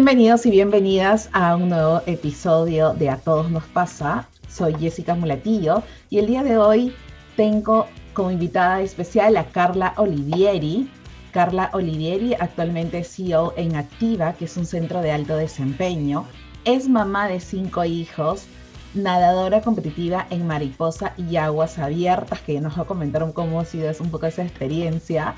Bienvenidos 0.00 0.46
y 0.46 0.50
bienvenidas 0.50 1.28
a 1.34 1.54
un 1.54 1.68
nuevo 1.68 2.00
episodio 2.06 2.94
de 2.94 3.10
A 3.10 3.18
Todos 3.18 3.50
Nos 3.50 3.64
Pasa. 3.64 4.26
Soy 4.48 4.74
Jessica 4.76 5.14
Mulatillo 5.14 5.82
y 6.08 6.16
el 6.16 6.26
día 6.26 6.42
de 6.42 6.56
hoy 6.56 6.94
tengo 7.36 7.86
como 8.14 8.30
invitada 8.30 8.80
especial 8.80 9.36
a 9.36 9.44
Carla 9.44 9.92
Olivieri. 9.98 10.90
Carla 11.32 11.68
Olivieri 11.74 12.32
actualmente 12.32 13.04
CEO 13.04 13.52
en 13.58 13.76
Activa, 13.76 14.32
que 14.32 14.46
es 14.46 14.56
un 14.56 14.64
centro 14.64 15.02
de 15.02 15.12
alto 15.12 15.36
desempeño. 15.36 16.24
Es 16.64 16.88
mamá 16.88 17.28
de 17.28 17.38
cinco 17.38 17.84
hijos, 17.84 18.46
nadadora 18.94 19.60
competitiva 19.60 20.26
en 20.30 20.46
mariposa 20.46 21.12
y 21.18 21.36
aguas 21.36 21.78
abiertas, 21.78 22.40
que 22.40 22.54
ya 22.54 22.62
nos 22.62 22.72
comentaron 22.86 23.32
cómo 23.32 23.60
ha 23.60 23.66
sido 23.66 23.92
un 24.00 24.10
poco 24.10 24.24
esa 24.24 24.44
experiencia. 24.44 25.34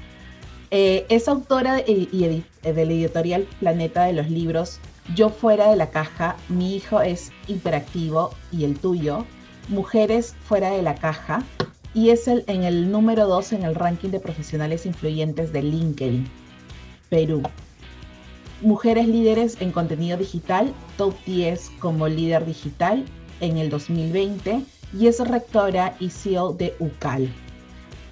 Eh, 0.74 1.04
es 1.10 1.28
autora 1.28 1.74
de, 1.74 1.84
y 1.86 2.44
del 2.62 2.90
editorial 2.90 3.46
Planeta 3.60 4.04
de 4.04 4.14
los 4.14 4.30
libros 4.30 4.80
Yo 5.14 5.28
fuera 5.28 5.68
de 5.68 5.76
la 5.76 5.90
caja, 5.90 6.36
mi 6.48 6.74
hijo 6.74 7.02
es 7.02 7.30
hiperactivo 7.46 8.30
y 8.50 8.64
el 8.64 8.78
tuyo, 8.78 9.26
Mujeres 9.68 10.34
fuera 10.44 10.70
de 10.70 10.80
la 10.80 10.94
caja, 10.94 11.44
y 11.92 12.08
es 12.08 12.26
el, 12.26 12.42
en 12.46 12.64
el 12.64 12.90
número 12.90 13.26
2 13.26 13.52
en 13.52 13.64
el 13.64 13.74
ranking 13.74 14.08
de 14.08 14.20
profesionales 14.20 14.86
influyentes 14.86 15.52
de 15.52 15.62
LinkedIn, 15.62 16.26
Perú. 17.10 17.42
Mujeres 18.62 19.06
líderes 19.06 19.60
en 19.60 19.72
contenido 19.72 20.16
digital, 20.16 20.72
top 20.96 21.14
10 21.26 21.70
como 21.80 22.08
líder 22.08 22.46
digital 22.46 23.04
en 23.40 23.58
el 23.58 23.68
2020 23.68 24.62
y 24.98 25.06
es 25.06 25.20
rectora 25.20 25.96
y 26.00 26.08
CEO 26.08 26.54
de 26.54 26.74
UCAL. 26.78 27.28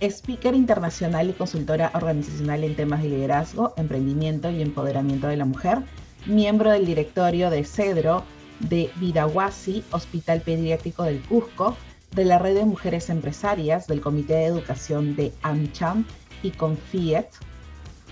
Speaker 0.00 0.54
internacional 0.54 1.28
y 1.28 1.32
consultora 1.34 1.90
organizacional 1.94 2.64
en 2.64 2.74
temas 2.74 3.02
de 3.02 3.10
liderazgo, 3.10 3.74
emprendimiento 3.76 4.50
y 4.50 4.62
empoderamiento 4.62 5.26
de 5.26 5.36
la 5.36 5.44
mujer, 5.44 5.82
miembro 6.26 6.70
del 6.70 6.86
directorio 6.86 7.50
de 7.50 7.64
CEDRO 7.64 8.24
de 8.60 8.90
Vidahuasi, 8.96 9.84
Hospital 9.90 10.40
Pediátrico 10.40 11.02
del 11.02 11.20
Cusco, 11.20 11.76
de 12.12 12.24
la 12.24 12.38
Red 12.38 12.56
de 12.56 12.64
Mujeres 12.64 13.10
Empresarias, 13.10 13.86
del 13.86 14.00
Comité 14.00 14.34
de 14.34 14.46
Educación 14.46 15.16
de 15.16 15.32
AmCham 15.42 16.04
y 16.42 16.50
Confiet, 16.50 17.28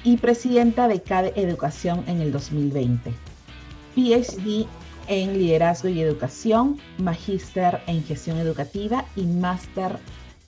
y 0.05 0.17
presidenta 0.19 0.89
de 0.89 1.03
CADE 1.03 1.33
Educación 1.37 2.05
en 2.07 2.21
el 2.21 2.33
2020. 2.33 3.13
PhD 3.95 4.67
en 5.09 5.39
Liderazgo 5.39 5.89
y 5.89 6.01
Educación, 6.01 6.79
Magíster 6.99 7.81
en 7.87 8.05
Gestión 8.05 8.39
Educativa 8.39 9.07
y 9.17 9.23
Máster 9.23 9.99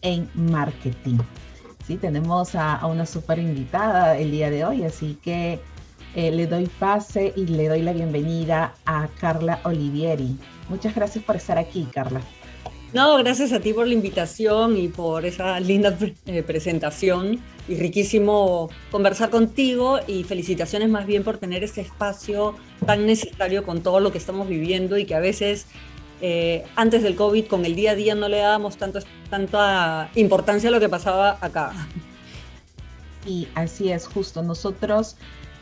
en 0.02 0.28
Marketing. 0.34 1.18
Sí, 1.86 1.96
tenemos 1.96 2.54
a, 2.54 2.84
una 2.86 3.06
super 3.06 3.38
invitada 3.38 4.18
el 4.18 4.30
día 4.30 4.50
de 4.50 4.64
hoy, 4.64 4.84
así 4.84 5.18
que 5.22 5.58
eh, 6.14 6.30
le 6.30 6.46
doy 6.46 6.66
pase 6.66 7.32
y 7.36 7.46
le 7.46 7.68
doy 7.68 7.82
la 7.82 7.92
bienvenida 7.92 8.74
a 8.84 9.08
Carla 9.20 9.60
Olivieri. 9.64 10.36
Muchas 10.68 10.94
gracias 10.94 11.24
por 11.24 11.36
estar 11.36 11.58
aquí, 11.58 11.86
Carla. 11.92 12.20
No, 12.92 13.16
gracias 13.18 13.52
a 13.52 13.60
ti 13.60 13.72
por 13.72 13.86
la 13.86 13.94
invitación 13.94 14.76
y 14.76 14.88
por 14.88 15.24
esa 15.24 15.60
linda 15.60 15.96
eh, 16.26 16.42
presentación 16.42 17.40
y 17.68 17.76
riquísimo 17.76 18.68
conversar 18.90 19.30
contigo 19.30 20.00
y 20.08 20.24
felicitaciones 20.24 20.88
más 20.88 21.06
bien 21.06 21.22
por 21.22 21.38
tener 21.38 21.62
este 21.62 21.82
espacio 21.82 22.56
tan 22.84 23.06
necesario 23.06 23.62
con 23.62 23.82
todo 23.82 24.00
lo 24.00 24.10
que 24.10 24.18
estamos 24.18 24.48
viviendo 24.48 24.98
y 24.98 25.04
que 25.04 25.14
a 25.14 25.20
veces 25.20 25.66
eh, 26.20 26.64
antes 26.76 27.02
del 27.02 27.16
COVID 27.16 27.46
con 27.46 27.64
el 27.64 27.74
día 27.74 27.92
a 27.92 27.94
día 27.94 28.14
no 28.14 28.28
le 28.28 28.38
dábamos 28.38 28.76
tanto, 28.76 29.00
tanta 29.28 30.10
importancia 30.14 30.68
a 30.68 30.72
lo 30.72 30.80
que 30.80 30.88
pasaba 30.88 31.38
acá. 31.40 31.72
Y 33.26 33.48
así 33.54 33.90
es, 33.90 34.06
justo. 34.06 34.42
Nosotros, 34.42 35.16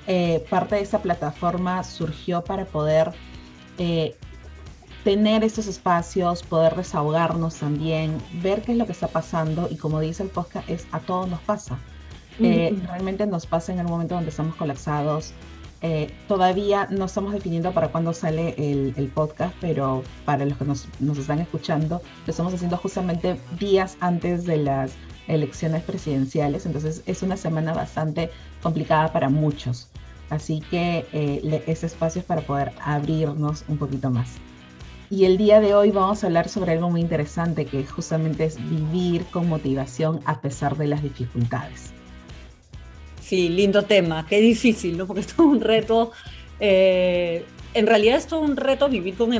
eh, 0.07 0.45
parte 0.49 0.77
de 0.77 0.83
esa 0.83 1.03
plataforma 1.03 1.83
surgió 1.85 2.43
para 2.43 2.65
poder 2.65 3.13
tener 5.05 5.45
estos 5.45 5.67
espacios, 5.67 6.43
poder 6.43 6.75
desahogarnos 6.75 7.57
también, 7.57 8.19
ver 8.43 8.63
qué 8.63 8.73
es 8.73 8.79
lo 8.79 8.87
que 8.87 8.93
está 8.93 9.09
pasando 9.09 9.69
y 9.71 9.77
como 9.77 10.01
dice 10.01 10.23
el 10.23 10.29
podcast, 10.29 10.69
es 10.69 10.87
a 10.93 11.01
todos 11.01 11.29
nos 11.29 11.41
pasa. 11.41 11.79
Eh, 12.41 12.79
realmente 12.87 13.27
nos 13.27 13.47
pasa 13.47 13.73
en 13.73 13.79
el 13.79 13.87
momento 13.87 14.15
donde 14.15 14.31
estamos 14.31 14.55
colapsados. 14.57 15.33
Eh, 15.81 16.13
todavía 16.27 16.89
no 16.91 17.05
estamos 17.05 17.33
definiendo 17.33 17.73
para 17.73 17.89
cuándo 17.89 18.13
sale 18.13 18.55
el, 18.59 19.13
podcast, 19.15 19.55
pero 19.61 20.03
para 20.25 20.45
los 20.45 20.59
que 20.59 20.65
nos, 20.65 20.89
están 21.19 21.39
escuchando, 21.39 22.03
lo 22.27 22.31
estamos 22.31 22.53
haciendo 22.53 22.77
justamente 22.77 23.39
días 23.59 23.97
antes 24.01 24.45
de 24.45 24.57
las 24.57 24.93
elecciones 25.29 25.83
presidenciales, 25.85 26.67
entonces 26.67 27.03
es 27.07 27.23
una 27.23 27.37
semana 27.37 27.75
bastante 27.75 28.31
complicada 28.63 29.13
para 29.13 29.29
muchos. 29.29 29.89
Así 30.31 30.61
que 30.71 31.07
eh, 31.13 31.63
ese 31.67 31.87
espacio 31.87 32.21
es 32.21 32.27
para 32.27 32.43
poder 32.43 32.73
abrirnos 32.85 33.65
un 33.69 33.79
poquito 33.79 34.11
más. 34.11 34.37
Y 35.11 35.25
el 35.25 35.39
día 35.39 35.61
de 35.61 35.75
hoy 35.75 35.91
vamos 35.91 36.23
a 36.23 36.27
hablar 36.27 36.49
sobre 36.49 36.73
algo 36.73 36.91
muy 36.91 37.01
interesante 37.01 37.65
que 37.65 37.85
justamente 37.85 38.45
es 38.45 38.57
vivir 38.69 39.25
con 39.27 39.49
motivación 39.49 40.21
a 40.27 40.41
pesar 40.41 40.77
de 40.77 40.87
las 40.87 41.03
dificultades. 41.03 41.95
Sí, 43.29 43.51
lindo 43.51 43.83
tema, 43.83 44.25
qué 44.27 44.41
difícil, 44.41 44.97
¿no? 44.97 45.07
Porque 45.07 45.21
es 45.21 45.27
todo 45.27 45.49
un 45.49 45.61
reto. 45.61 46.13
Eh, 46.61 47.45
en 47.75 47.87
realidad 47.87 48.17
es 48.17 48.27
todo 48.27 48.41
un 48.41 48.57
reto 48.57 48.89
vivir 48.89 49.17
con, 49.17 49.31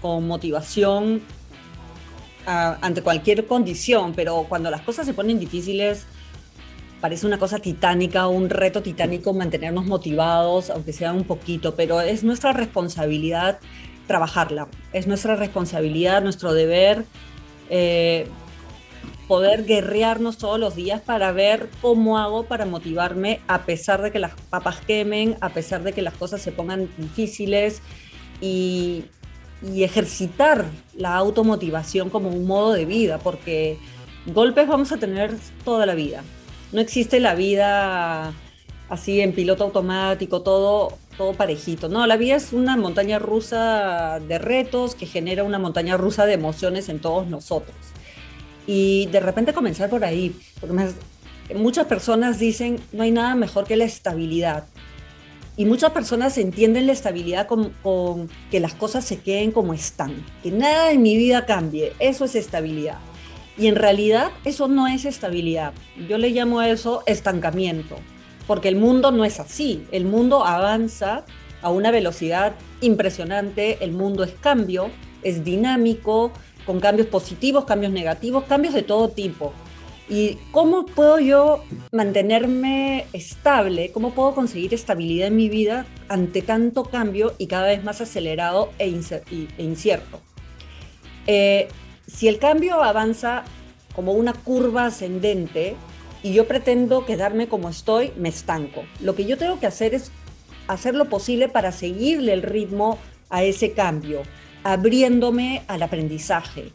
con 0.00 0.26
motivación 0.26 1.22
ante 2.44 3.02
cualquier 3.02 3.46
condición, 3.46 4.14
pero 4.16 4.46
cuando 4.48 4.68
las 4.68 4.80
cosas 4.80 5.06
se 5.06 5.14
ponen 5.14 5.38
difíciles, 5.38 6.06
parece 7.00 7.24
una 7.24 7.38
cosa 7.38 7.60
titánica, 7.60 8.26
un 8.26 8.50
reto 8.50 8.82
titánico 8.82 9.32
mantenernos 9.32 9.86
motivados, 9.86 10.68
aunque 10.70 10.92
sea 10.92 11.12
un 11.12 11.22
poquito, 11.22 11.76
pero 11.76 12.00
es 12.00 12.24
nuestra 12.24 12.52
responsabilidad 12.52 13.60
trabajarla. 14.08 14.66
Es 14.92 15.06
nuestra 15.06 15.36
responsabilidad, 15.36 16.20
nuestro 16.20 16.52
deber 16.52 17.04
eh, 17.70 18.26
poder 19.28 19.64
guerrearnos 19.64 20.38
todos 20.38 20.58
los 20.58 20.76
días 20.76 21.00
para 21.00 21.32
ver 21.32 21.68
cómo 21.80 22.18
hago 22.18 22.44
para 22.44 22.64
motivarme 22.64 23.40
a 23.48 23.64
pesar 23.64 24.02
de 24.02 24.12
que 24.12 24.18
las 24.18 24.32
papas 24.50 24.76
quemen, 24.86 25.36
a 25.40 25.48
pesar 25.48 25.82
de 25.82 25.92
que 25.92 26.02
las 26.02 26.14
cosas 26.14 26.40
se 26.40 26.52
pongan 26.52 26.88
difíciles 26.96 27.82
y, 28.40 29.04
y 29.62 29.82
ejercitar 29.82 30.64
la 30.94 31.16
automotivación 31.16 32.10
como 32.10 32.28
un 32.28 32.46
modo 32.46 32.72
de 32.72 32.84
vida, 32.84 33.18
porque 33.18 33.78
golpes 34.26 34.68
vamos 34.68 34.92
a 34.92 34.98
tener 34.98 35.34
toda 35.64 35.86
la 35.86 35.94
vida. 35.94 36.22
No 36.72 36.80
existe 36.80 37.20
la 37.20 37.34
vida 37.34 38.32
así 38.88 39.20
en 39.20 39.32
piloto 39.32 39.64
automático, 39.64 40.42
todo 40.42 40.96
todo 41.16 41.32
parejito. 41.32 41.88
No, 41.88 42.06
la 42.06 42.16
vida 42.16 42.36
es 42.36 42.52
una 42.52 42.76
montaña 42.76 43.18
rusa 43.18 44.20
de 44.20 44.38
retos 44.38 44.94
que 44.94 45.06
genera 45.06 45.44
una 45.44 45.58
montaña 45.58 45.96
rusa 45.96 46.26
de 46.26 46.34
emociones 46.34 46.88
en 46.88 47.00
todos 47.00 47.26
nosotros. 47.26 47.74
Y 48.66 49.06
de 49.06 49.20
repente 49.20 49.52
comenzar 49.52 49.88
por 49.88 50.04
ahí, 50.04 50.34
porque 50.60 50.74
muchas 51.54 51.86
personas 51.86 52.38
dicen, 52.38 52.80
no 52.92 53.02
hay 53.02 53.10
nada 53.10 53.34
mejor 53.34 53.64
que 53.64 53.76
la 53.76 53.84
estabilidad. 53.84 54.64
Y 55.56 55.64
muchas 55.64 55.92
personas 55.92 56.36
entienden 56.36 56.86
la 56.86 56.92
estabilidad 56.92 57.46
con, 57.46 57.70
con 57.82 58.28
que 58.50 58.60
las 58.60 58.74
cosas 58.74 59.04
se 59.04 59.20
queden 59.20 59.52
como 59.52 59.72
están, 59.72 60.14
que 60.42 60.50
nada 60.50 60.90
en 60.90 61.02
mi 61.02 61.16
vida 61.16 61.46
cambie, 61.46 61.92
eso 61.98 62.24
es 62.24 62.34
estabilidad. 62.34 62.98
Y 63.56 63.68
en 63.68 63.76
realidad 63.76 64.32
eso 64.44 64.68
no 64.68 64.86
es 64.86 65.06
estabilidad. 65.06 65.72
Yo 66.08 66.18
le 66.18 66.30
llamo 66.30 66.60
a 66.60 66.68
eso 66.68 67.02
estancamiento 67.06 67.96
porque 68.46 68.68
el 68.68 68.76
mundo 68.76 69.10
no 69.10 69.24
es 69.24 69.40
así. 69.40 69.84
El 69.90 70.04
mundo 70.04 70.44
avanza 70.44 71.24
a 71.62 71.70
una 71.70 71.90
velocidad 71.90 72.54
impresionante, 72.80 73.78
el 73.82 73.92
mundo 73.92 74.24
es 74.24 74.32
cambio, 74.40 74.90
es 75.22 75.44
dinámico, 75.44 76.32
con 76.66 76.80
cambios 76.80 77.08
positivos, 77.08 77.64
cambios 77.64 77.92
negativos, 77.92 78.44
cambios 78.44 78.74
de 78.74 78.82
todo 78.82 79.08
tipo. 79.08 79.52
¿Y 80.08 80.38
cómo 80.52 80.86
puedo 80.86 81.18
yo 81.18 81.64
mantenerme 81.90 83.06
estable? 83.12 83.90
¿Cómo 83.92 84.12
puedo 84.12 84.34
conseguir 84.34 84.72
estabilidad 84.74 85.28
en 85.28 85.36
mi 85.36 85.48
vida 85.48 85.86
ante 86.08 86.42
tanto 86.42 86.84
cambio 86.84 87.34
y 87.38 87.46
cada 87.46 87.66
vez 87.66 87.82
más 87.82 88.00
acelerado 88.00 88.70
e, 88.78 88.84
e 88.88 89.62
incierto? 89.62 90.20
Eh, 91.26 91.68
si 92.06 92.28
el 92.28 92.38
cambio 92.38 92.82
avanza 92.82 93.44
como 93.94 94.12
una 94.12 94.32
curva 94.32 94.86
ascendente, 94.86 95.74
y 96.26 96.32
yo 96.32 96.48
pretendo 96.48 97.06
quedarme 97.06 97.46
como 97.46 97.68
estoy, 97.68 98.12
me 98.16 98.28
estanco. 98.28 98.84
Lo 99.00 99.14
que 99.14 99.26
yo 99.26 99.38
tengo 99.38 99.60
que 99.60 99.68
hacer 99.68 99.94
es 99.94 100.10
hacer 100.66 100.96
lo 100.96 101.08
posible 101.08 101.48
para 101.48 101.70
seguirle 101.70 102.32
el 102.32 102.42
ritmo 102.42 102.98
a 103.30 103.44
ese 103.44 103.72
cambio, 103.72 104.22
abriéndome 104.66 105.62
al 105.68 105.80
aprendizaje, 105.84 106.72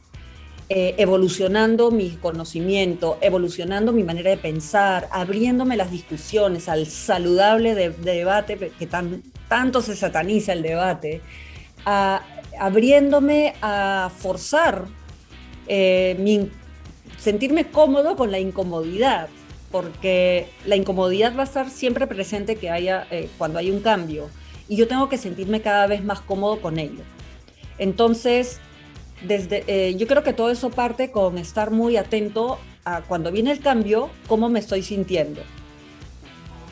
eh, 0.69 0.95
evolucionando 0.97 1.91
mi 1.91 2.11
conocimiento, 2.11 3.17
evolucionando 3.19 3.91
mi 3.91 4.03
manera 4.03 4.29
de 4.29 4.37
pensar, 4.37 5.09
abriéndome 5.11 5.75
las 5.75 5.91
discusiones 5.91 6.69
al 6.69 6.85
saludable 6.85 7.75
debate, 7.75 8.71
que 8.79 8.87
tan, 8.87 9.21
tanto 9.49 9.81
se 9.81 9.97
sataniza 9.97 10.53
el 10.53 10.61
debate, 10.61 11.19
abriéndome 12.57 13.55
a 13.61 14.09
forzar 14.17 14.85
eh, 15.67 16.47
sentirme 17.17 17.65
cómodo 17.65 18.15
con 18.15 18.31
la 18.31 18.39
incomodidad, 18.39 19.27
porque 19.69 20.47
la 20.65 20.77
incomodidad 20.77 21.35
va 21.35 21.41
a 21.41 21.45
estar 21.45 21.69
siempre 21.69 22.07
presente 22.07 22.55
que 22.55 22.69
haya, 22.69 23.05
eh, 23.11 23.27
cuando 23.37 23.59
hay 23.59 23.69
un 23.69 23.81
cambio. 23.81 24.29
y 24.69 24.77
yo 24.77 24.87
tengo 24.87 25.09
que 25.09 25.17
sentirme 25.17 25.59
cada 25.59 25.85
vez 25.87 26.01
más 26.01 26.21
cómodo 26.21 26.61
con 26.61 26.79
ello. 26.79 27.03
Entonces, 27.81 28.59
desde, 29.27 29.63
eh, 29.65 29.95
yo 29.95 30.05
creo 30.05 30.21
que 30.21 30.33
todo 30.33 30.51
eso 30.51 30.69
parte 30.69 31.09
con 31.09 31.39
estar 31.39 31.71
muy 31.71 31.97
atento 31.97 32.59
a 32.85 33.01
cuando 33.01 33.31
viene 33.31 33.51
el 33.51 33.59
cambio, 33.59 34.11
cómo 34.27 34.49
me 34.49 34.59
estoy 34.59 34.83
sintiendo. 34.83 35.41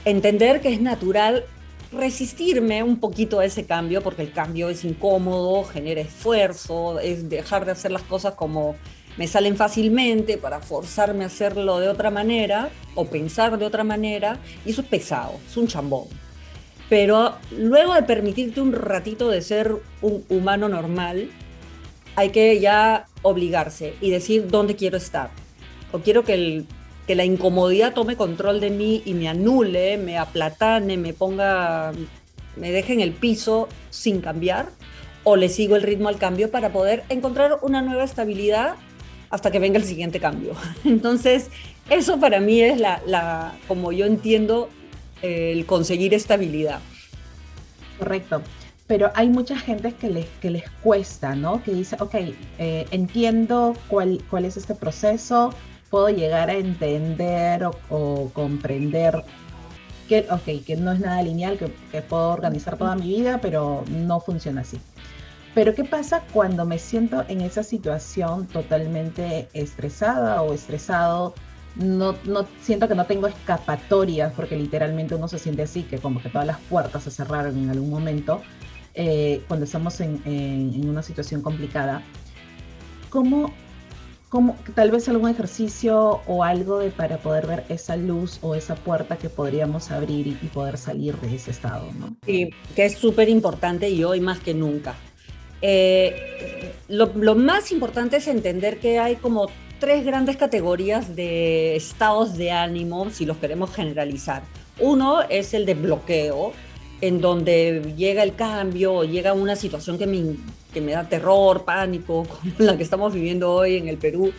Entender 0.06 0.62
que 0.62 0.72
es 0.72 0.82
natural 0.82 1.46
resistirme 1.92 2.84
un 2.84 3.00
poquito 3.00 3.40
a 3.40 3.46
ese 3.46 3.66
cambio, 3.66 4.04
porque 4.04 4.22
el 4.22 4.32
cambio 4.32 4.70
es 4.70 4.86
incómodo, 4.86 5.64
genera 5.64 6.02
esfuerzo, 6.02 7.00
es 7.00 7.28
dejar 7.28 7.66
de 7.66 7.72
hacer 7.72 7.92
las 7.92 8.04
cosas 8.04 8.36
como 8.36 8.76
me 9.18 9.28
salen 9.28 9.58
fácilmente 9.58 10.38
para 10.38 10.60
forzarme 10.60 11.24
a 11.24 11.28
hacerlo 11.28 11.80
de 11.80 11.88
otra 11.88 12.12
manera 12.12 12.70
o 12.94 13.06
pensar 13.06 13.58
de 13.58 13.66
otra 13.66 13.84
manera, 13.84 14.38
y 14.64 14.70
eso 14.70 14.82
es 14.82 14.88
pesado, 14.88 15.40
es 15.50 15.58
un 15.58 15.68
chambón. 15.68 16.06
Pero 16.90 17.36
luego 17.52 17.94
de 17.94 18.02
permitirte 18.04 18.60
un 18.62 18.74
ratito 18.74 19.30
de 19.30 19.42
ser 19.42 19.76
un 20.02 20.26
humano 20.28 20.68
normal, 20.68 21.30
hay 22.16 22.32
que 22.32 22.60
ya 22.60 23.06
obligarse 23.22 23.94
y 24.02 24.10
decir 24.10 24.48
dónde 24.48 24.76
quiero 24.76 24.98
estar. 24.98 25.30
O 25.92 26.00
quiero 26.00 26.24
que, 26.24 26.64
que 27.06 27.16
la 27.16 27.26
incomodidad 27.26 27.94
tome 27.94 28.18
control 28.18 28.60
de 28.60 28.72
mí 28.72 29.04
y 29.06 29.14
me 29.14 29.30
anule, 29.30 29.98
me 29.98 30.18
aplatane, 30.18 30.98
me 30.98 31.14
ponga, 31.14 31.92
me 32.56 32.72
deje 32.72 32.94
en 32.94 33.02
el 33.02 33.14
piso 33.14 33.70
sin 33.92 34.20
cambiar. 34.20 34.70
O 35.24 35.36
le 35.36 35.50
sigo 35.50 35.76
el 35.76 35.84
ritmo 35.84 36.10
al 36.10 36.18
cambio 36.18 36.50
para 36.50 36.72
poder 36.72 37.04
encontrar 37.10 37.60
una 37.62 37.84
nueva 37.84 38.04
estabilidad 38.04 38.76
hasta 39.30 39.52
que 39.52 39.60
venga 39.60 39.78
el 39.78 39.86
siguiente 39.86 40.20
cambio. 40.20 40.54
Entonces, 40.86 41.50
eso 41.92 42.20
para 42.20 42.40
mí 42.40 42.62
es 42.62 42.80
la 42.80 43.54
como 43.68 43.92
yo 43.92 44.08
entiendo 44.08 44.70
el 45.22 45.66
conseguir 45.66 46.14
estabilidad. 46.14 46.80
Correcto. 47.98 48.42
Pero 48.88 49.12
hay 49.14 49.30
mucha 49.30 49.56
gente 49.56 49.94
que 49.94 50.10
les, 50.10 50.26
que 50.42 50.50
les 50.50 50.68
cuesta, 50.82 51.36
¿no? 51.36 51.62
Que 51.64 51.74
dice, 51.74 51.96
ok, 52.00 52.16
eh, 52.58 52.88
entiendo 52.90 53.76
cuál, 53.88 54.24
cuál 54.32 54.46
es 54.46 54.58
este 54.58 54.74
proceso, 54.74 55.54
puedo 55.92 56.10
llegar 56.10 56.50
a 56.50 56.54
entender 56.54 57.70
o, 57.90 58.32
comprender 58.34 59.24
que, 60.08 60.26
okay, 60.32 60.62
que 60.62 60.76
no 60.76 60.92
es 60.92 61.00
nada 61.00 61.22
lineal, 61.22 61.58
que, 61.60 61.72
que 61.92 62.02
puedo 62.02 62.30
organizar 62.30 62.78
toda 62.78 62.96
mi 62.96 63.10
vida, 63.10 63.40
pero 63.42 63.84
no 63.90 64.20
funciona 64.22 64.62
así. 64.62 64.80
Pero 65.54 65.76
¿qué 65.76 65.84
pasa 65.84 66.24
cuando 66.34 66.66
me 66.66 66.80
siento 66.80 67.26
en 67.28 67.42
esa 67.42 67.64
situación 67.64 68.48
totalmente 68.48 69.50
estresada 69.54 70.42
o 70.42 70.54
estresado? 70.54 71.36
No, 71.76 72.16
no 72.26 72.46
siento 72.62 72.88
que 72.88 72.96
no 72.96 73.06
tengo 73.06 73.28
escapatorias 73.28 74.34
porque 74.34 74.58
literalmente 74.58 75.16
uno 75.16 75.28
se 75.28 75.40
siente 75.40 75.62
así, 75.62 75.84
que 75.84 75.98
como 75.98 76.22
que 76.22 76.30
todas 76.30 76.48
las 76.48 76.60
puertas 76.62 77.04
se 77.04 77.12
cerraron 77.12 77.58
en 77.58 77.70
algún 77.70 77.90
momento 77.90 78.42
eh, 78.96 79.44
cuando 79.48 79.66
estamos 79.66 80.02
en, 80.02 80.22
en, 80.26 80.90
una 80.90 81.02
situación 81.04 81.42
complicada. 81.42 82.02
¿Cómo, 83.10 83.54
cómo, 84.30 84.58
tal 84.76 84.92
vez 84.92 85.08
algún 85.08 85.30
ejercicio 85.30 86.22
o 86.28 86.44
algo 86.44 86.80
de, 86.80 86.92
para 86.92 87.18
poder 87.18 87.48
ver 87.48 87.66
esa 87.70 87.96
luz 87.96 88.40
o 88.42 88.56
esa 88.56 88.76
puerta 88.76 89.18
que 89.18 89.30
podríamos 89.30 89.90
abrir 89.92 90.28
y, 90.28 90.38
y 90.42 90.48
poder 90.48 90.78
salir 90.78 91.16
de 91.18 91.36
ese 91.36 91.52
estado? 91.52 91.88
¿no? 91.98 92.16
Sí, 92.26 92.50
que 92.76 92.86
es 92.86 92.96
súper 92.96 93.30
importante 93.30 93.90
y 93.90 94.04
hoy 94.04 94.20
más 94.20 94.40
que 94.40 94.54
nunca 94.54 94.96
eh, 95.62 96.74
lo, 96.88 97.36
más 97.36 97.72
importante 97.72 98.18
es 98.18 98.28
entender 98.28 98.80
que 98.80 99.00
hay 99.00 99.16
como 99.18 99.50
tres 99.80 100.06
grandes 100.06 100.38
categorías 100.38 101.16
de 101.16 101.76
estados 101.76 102.38
de 102.38 102.52
ánimo, 102.52 103.10
si 103.10 103.26
los 103.26 103.38
queremos 103.38 103.74
generalizar. 103.74 104.44
Uno 104.80 105.22
es 105.22 105.54
el 105.54 105.66
de 105.66 105.74
bloqueo, 105.74 106.54
en 107.02 107.22
donde 107.22 107.94
llega 107.96 108.24
el 108.24 108.36
cambio 108.36 109.04
llega 109.04 109.34
una 109.34 109.56
situación 109.56 109.98
que 109.98 110.06
me, 110.06 110.36
que 110.74 110.82
me 110.82 110.92
da 110.92 111.08
terror, 111.08 111.64
pánico, 111.64 112.26
como 112.28 112.54
la 112.58 112.78
que 112.78 112.84
estamos 112.84 113.14
viviendo 113.14 113.52
hoy 113.52 113.78
en 113.78 113.88
el 113.88 113.98
Perú. 113.98 114.34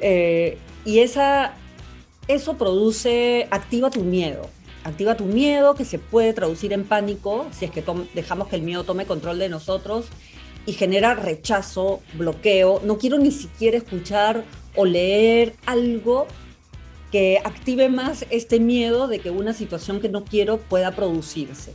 Eh, 0.00 0.58
y 0.84 0.98
esa, 0.98 1.54
eso 2.28 2.54
produce, 2.58 3.48
activa 3.50 3.90
tu 3.90 4.02
miedo. 4.02 4.42
Activa 4.84 5.16
tu 5.16 5.24
miedo 5.24 5.74
que 5.74 5.84
se 5.84 5.98
puede 5.98 6.32
traducir 6.32 6.72
en 6.72 6.84
pánico 6.84 7.46
si 7.52 7.66
es 7.66 7.70
que 7.70 7.84
dejamos 8.14 8.48
que 8.48 8.56
el 8.56 8.62
miedo 8.62 8.82
tome 8.82 9.06
control 9.06 9.38
de 9.38 9.48
nosotros 9.48 10.06
y 10.66 10.72
genera 10.72 11.14
rechazo, 11.14 12.00
bloqueo. 12.14 12.80
No 12.84 12.98
quiero 12.98 13.18
ni 13.18 13.30
siquiera 13.30 13.76
escuchar 13.76 14.44
o 14.74 14.84
leer 14.84 15.54
algo 15.66 16.26
que 17.10 17.40
active 17.44 17.88
más 17.88 18.24
este 18.30 18.58
miedo 18.58 19.06
de 19.06 19.18
que 19.18 19.30
una 19.30 19.52
situación 19.52 20.00
que 20.00 20.08
no 20.08 20.24
quiero 20.24 20.58
pueda 20.58 20.92
producirse. 20.92 21.74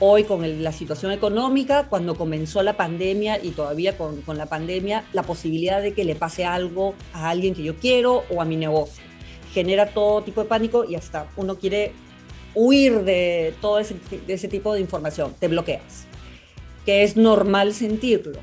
Hoy 0.00 0.24
con 0.24 0.62
la 0.62 0.72
situación 0.72 1.12
económica, 1.12 1.88
cuando 1.88 2.16
comenzó 2.16 2.62
la 2.62 2.76
pandemia 2.76 3.42
y 3.42 3.50
todavía 3.50 3.96
con, 3.96 4.22
la 4.36 4.46
pandemia, 4.46 5.04
la 5.12 5.22
posibilidad 5.22 5.80
de 5.80 5.94
que 5.94 6.04
le 6.04 6.16
pase 6.16 6.44
algo 6.44 6.94
a 7.12 7.30
alguien 7.30 7.54
que 7.54 7.62
yo 7.62 7.76
quiero 7.76 8.24
o 8.28 8.42
a 8.42 8.44
mi 8.44 8.56
negocio. 8.56 9.02
Genera 9.52 9.86
todo 9.86 10.22
tipo 10.22 10.42
de 10.42 10.48
pánico 10.48 10.84
y 10.84 10.96
hasta 10.96 11.28
uno 11.36 11.56
quiere 11.56 11.92
huir 12.54 13.04
de 13.04 13.54
todo 13.60 13.78
ese, 13.78 13.96
ese 14.26 14.48
tipo 14.48 14.74
de 14.74 14.80
información. 14.80 15.34
Te 15.38 15.48
bloqueas 15.48 16.06
que 16.84 17.02
es 17.02 17.16
normal 17.16 17.74
sentirlo. 17.74 18.38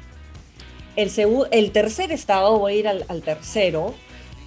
El, 0.95 1.71
tercer 1.71 2.11
estado, 2.11 2.59
voy 2.59 2.73
a 2.73 2.75
ir 2.75 2.88
al, 2.88 3.21
tercero, 3.21 3.93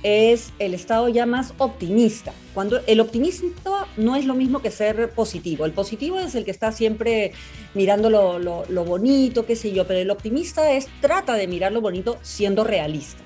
es 0.02 0.52
el 0.58 0.74
estado 0.74 1.08
ya 1.08 1.24
más 1.24 1.54
optimista. 1.56 2.32
Cuando 2.52 2.80
el 2.86 3.00
optimismo 3.00 3.50
no 3.96 4.16
es 4.16 4.26
lo 4.26 4.34
mismo 4.34 4.60
que 4.60 4.70
ser 4.70 5.10
positivo. 5.10 5.64
El 5.64 5.72
positivo 5.72 6.18
es 6.18 6.34
el 6.34 6.44
que 6.44 6.50
está 6.50 6.70
siempre 6.72 7.32
mirando 7.72 8.10
lo, 8.10 8.38
lo, 8.38 8.84
bonito, 8.84 9.46
qué 9.46 9.56
sé 9.56 9.72
yo, 9.72 9.86
pero 9.86 10.00
el 10.00 10.10
optimista 10.10 10.70
es 10.72 10.88
trata 11.00 11.34
de 11.34 11.46
mirar 11.48 11.72
lo 11.72 11.80
bonito 11.80 12.18
siendo 12.22 12.62
realista. 12.62 13.22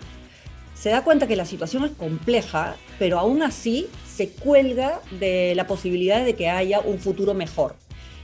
Se 0.74 0.90
da 0.90 1.02
cuenta 1.02 1.26
que 1.26 1.34
la 1.34 1.44
situación 1.44 1.84
es 1.84 1.90
compleja, 1.90 2.76
pero 3.00 3.18
aún 3.18 3.42
así 3.42 3.88
se 4.06 4.28
cuelga 4.28 5.00
de 5.18 5.54
la 5.56 5.66
posibilidad 5.66 6.24
de 6.24 6.34
que 6.34 6.48
haya 6.48 6.78
un 6.78 7.00
futuro 7.00 7.34
mejor 7.34 7.74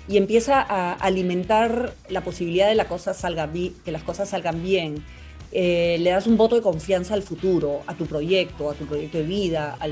y 0.07 0.19
empieza 0.19 0.61
a 0.61 0.93
alimentar 0.93 1.95
la 2.09 2.23
posibilidad 2.23 2.69
de 2.69 2.75
la 2.75 2.87
cosa 2.87 3.15
salga 3.15 3.51
que 3.53 3.93
las 3.93 4.03
cosas 4.03 4.29
salgan 4.29 4.63
bien. 4.63 5.03
Eh, 5.53 5.99
le 6.01 6.11
das 6.11 6.27
un 6.27 6.37
voto 6.37 6.57
de 6.57 6.63
confianza 6.63 7.15
al 7.15 7.23
futuro, 7.23 7.83
a 7.87 7.95
tu 7.95 8.07
proyecto, 8.07 8.71
a 8.71 8.75
tu 8.75 8.87
proyecto 8.87 9.19
de 9.19 9.25
vida, 9.25 9.77
a 9.81 9.87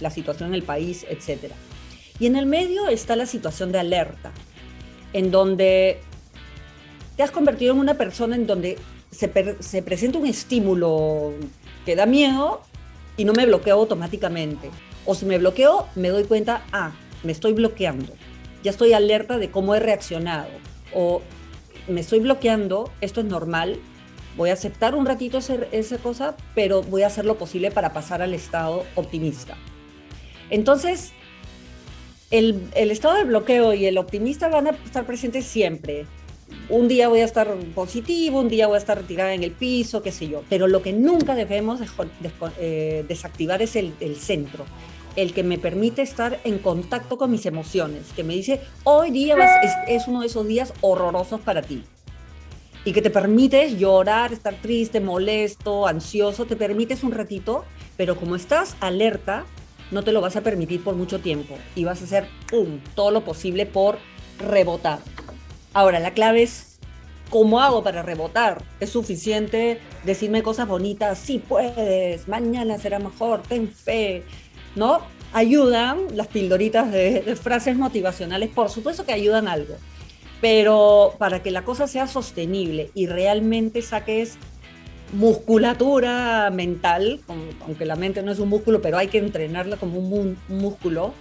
la 0.00 0.10
situación 0.10 0.48
en 0.48 0.54
el 0.54 0.62
país, 0.62 1.06
etc. 1.08 1.52
Y 2.18 2.26
en 2.26 2.36
el 2.36 2.46
medio 2.46 2.88
está 2.88 3.14
la 3.14 3.26
situación 3.26 3.70
de 3.70 3.78
alerta, 3.78 4.32
en 5.12 5.30
donde 5.30 6.00
te 7.16 7.22
has 7.22 7.30
convertido 7.30 7.74
en 7.74 7.80
una 7.80 7.94
persona 7.94 8.34
en 8.34 8.46
donde 8.46 8.78
se, 9.10 9.30
se 9.60 9.82
presenta 9.82 10.18
un 10.18 10.26
estímulo 10.26 11.32
que 11.84 11.94
da 11.94 12.06
miedo 12.06 12.62
y 13.16 13.24
no 13.24 13.34
me 13.34 13.46
bloqueo 13.46 13.76
automáticamente. 13.76 14.70
O 15.06 15.14
si 15.14 15.26
me 15.26 15.38
bloqueo, 15.38 15.86
me 15.94 16.08
doy 16.08 16.24
cuenta, 16.24 16.64
ah, 16.72 16.92
me 17.22 17.30
estoy 17.30 17.52
bloqueando 17.52 18.14
ya 18.64 18.70
estoy 18.70 18.94
alerta 18.94 19.38
de 19.38 19.50
cómo 19.50 19.74
he 19.74 19.80
reaccionado 19.80 20.48
o 20.92 21.22
me 21.86 22.00
estoy 22.00 22.18
bloqueando, 22.20 22.90
esto 23.00 23.20
es 23.20 23.26
normal, 23.26 23.78
voy 24.36 24.50
a 24.50 24.54
aceptar 24.54 24.94
un 24.94 25.06
ratito 25.06 25.38
esa 25.38 25.98
cosa, 25.98 26.36
pero 26.54 26.82
voy 26.82 27.02
a 27.02 27.08
hacer 27.08 27.26
lo 27.26 27.36
posible 27.36 27.70
para 27.70 27.92
pasar 27.92 28.22
al 28.22 28.34
estado 28.34 28.84
optimista. 28.94 29.56
Entonces, 30.50 31.12
el, 32.30 32.68
el, 32.74 32.90
estado 32.90 33.16
de 33.16 33.24
bloqueo 33.24 33.74
y 33.74 33.86
el 33.86 33.98
optimista 33.98 34.48
van 34.48 34.66
a 34.66 34.70
estar 34.70 35.04
presentes 35.04 35.44
siempre. 35.44 36.06
Un 36.68 36.88
día 36.88 37.08
voy 37.08 37.20
a 37.20 37.24
estar 37.24 37.54
positivo, 37.74 38.40
un 38.40 38.48
día 38.48 38.66
voy 38.66 38.76
a 38.76 38.78
estar 38.78 38.96
retirada 38.96 39.34
en 39.34 39.42
el 39.42 39.52
piso, 39.52 40.02
qué 40.02 40.10
sé 40.10 40.28
yo. 40.28 40.42
Pero 40.48 40.66
lo 40.68 40.82
que 40.82 40.92
nunca 40.92 41.34
debemos 41.34 41.80
eh, 42.58 43.04
desactivar 43.06 43.62
es 43.62 43.76
el, 43.76 43.92
el 44.00 44.16
centro, 44.16 44.64
el 45.16 45.32
que 45.32 45.42
me 45.42 45.58
permite 45.58 46.02
estar 46.02 46.40
en 46.44 46.58
contacto 46.58 47.18
con 47.18 47.30
mis 47.30 47.46
emociones, 47.46 48.12
que 48.14 48.24
me 48.24 48.34
dice, 48.34 48.60
hoy 48.84 49.10
día 49.10 49.36
es, 49.88 50.08
uno 50.08 50.20
de 50.20 50.26
esos 50.26 50.46
días 50.46 50.72
horrorosos 50.80 51.40
para 51.40 51.62
ti. 51.62 51.84
Y 52.84 52.92
que 52.92 53.00
te 53.00 53.10
permites 53.10 53.78
llorar, 53.78 54.32
estar 54.32 54.54
triste, 54.54 55.00
molesto, 55.00 55.86
ansioso, 55.86 56.44
te 56.44 56.56
permites 56.56 57.02
un 57.02 57.12
ratito, 57.12 57.64
pero 57.96 58.16
como 58.16 58.36
estás 58.36 58.76
alerta, 58.80 59.46
no 59.90 60.02
te 60.02 60.12
lo 60.12 60.20
vas 60.20 60.36
a 60.36 60.42
permitir 60.42 60.82
por 60.82 60.94
mucho 60.94 61.20
tiempo 61.20 61.56
y 61.74 61.84
vas 61.84 62.00
a 62.02 62.04
hacer 62.04 62.26
todo 62.94 63.10
lo 63.10 63.24
posible 63.24 63.64
por 63.64 63.98
rebotar. 64.38 64.98
Ahora, 65.72 65.98
la 65.98 66.12
clave 66.12 66.42
es 66.42 66.74
¿cómo 67.30 67.60
hago 67.60 67.82
para 67.82 68.02
rebotar? 68.02 68.62
¿Es 68.80 68.90
suficiente 68.90 69.80
decirme 70.04 70.42
cosas 70.42 70.68
bonitas? 70.68 71.18
Sí 71.18 71.38
puedes, 71.40 72.28
mañana 72.28 72.78
será 72.78 72.98
mejor, 72.98 73.42
ten 73.42 73.68
fe, 73.68 74.22
¿no? 74.74 75.00
Ayudan 75.32 75.98
las 76.14 76.28
pildoritas 76.28 76.92
de, 76.92 77.36
frases 77.40 77.76
motivacionales, 77.76 78.50
por 78.50 78.70
supuesto 78.70 79.04
que 79.04 79.12
ayudan 79.12 79.48
algo, 79.48 79.74
pero 80.40 81.14
para 81.18 81.42
que 81.42 81.50
la 81.50 81.64
cosa 81.64 81.86
sea 81.86 82.06
sostenible 82.06 82.90
y 82.94 83.06
realmente 83.06 83.82
saques 83.82 84.38
musculatura 85.12 86.50
mental, 86.50 87.20
aunque 87.60 87.84
la 87.84 87.96
mente 87.96 88.22
no 88.22 88.32
es 88.32 88.38
un 88.38 88.48
músculo, 88.48 88.80
pero 88.80 88.98
hay 88.98 89.08
que 89.08 89.18
entrenarla 89.18 89.76
como 89.76 89.98
un, 89.98 90.36
músculo, 90.48 91.14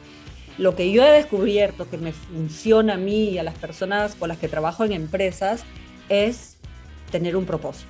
lo 0.58 0.76
que 0.76 0.92
yo 0.92 1.04
he 1.04 1.12
descubierto 1.12 1.90
que 1.90 1.98
me 1.98 2.12
funciona 2.14 2.94
a 2.94 2.98
mí 2.98 3.30
y 3.30 3.38
a 3.40 3.44
las 3.44 3.56
personas 3.56 4.16
con 4.16 4.30
las 4.30 4.38
que 4.38 4.48
trabajo 4.48 4.84
en 4.84 4.92
empresas 4.92 5.64
es 6.10 6.58
tener 7.12 7.36
un 7.36 7.46
propósito. 7.46 7.90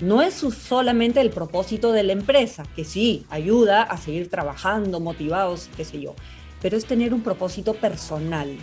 No 0.00 0.22
es 0.22 0.34
solamente 0.34 1.20
el 1.20 1.30
propósito 1.30 1.92
de 1.92 2.02
la 2.02 2.12
empresa, 2.12 2.64
que 2.74 2.84
sí, 2.84 3.24
ayuda 3.30 3.82
a 3.82 3.96
seguir 3.96 4.28
trabajando, 4.28 5.00
motivados, 5.00 5.70
qué 5.76 5.84
sé 5.84 6.00
yo, 6.00 6.14
pero 6.60 6.76
es 6.76 6.84
tener 6.84 7.14
un 7.14 7.22
propósito 7.22 7.74
personal. 7.74 8.56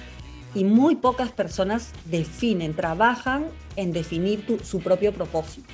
Y 0.53 0.65
muy 0.65 0.95
pocas 0.95 1.31
personas 1.31 1.93
definen, 2.05 2.73
trabajan 2.73 3.45
en 3.77 3.93
definir 3.93 4.43
su 4.63 4.79
propio 4.79 5.13
propósito 5.13 5.69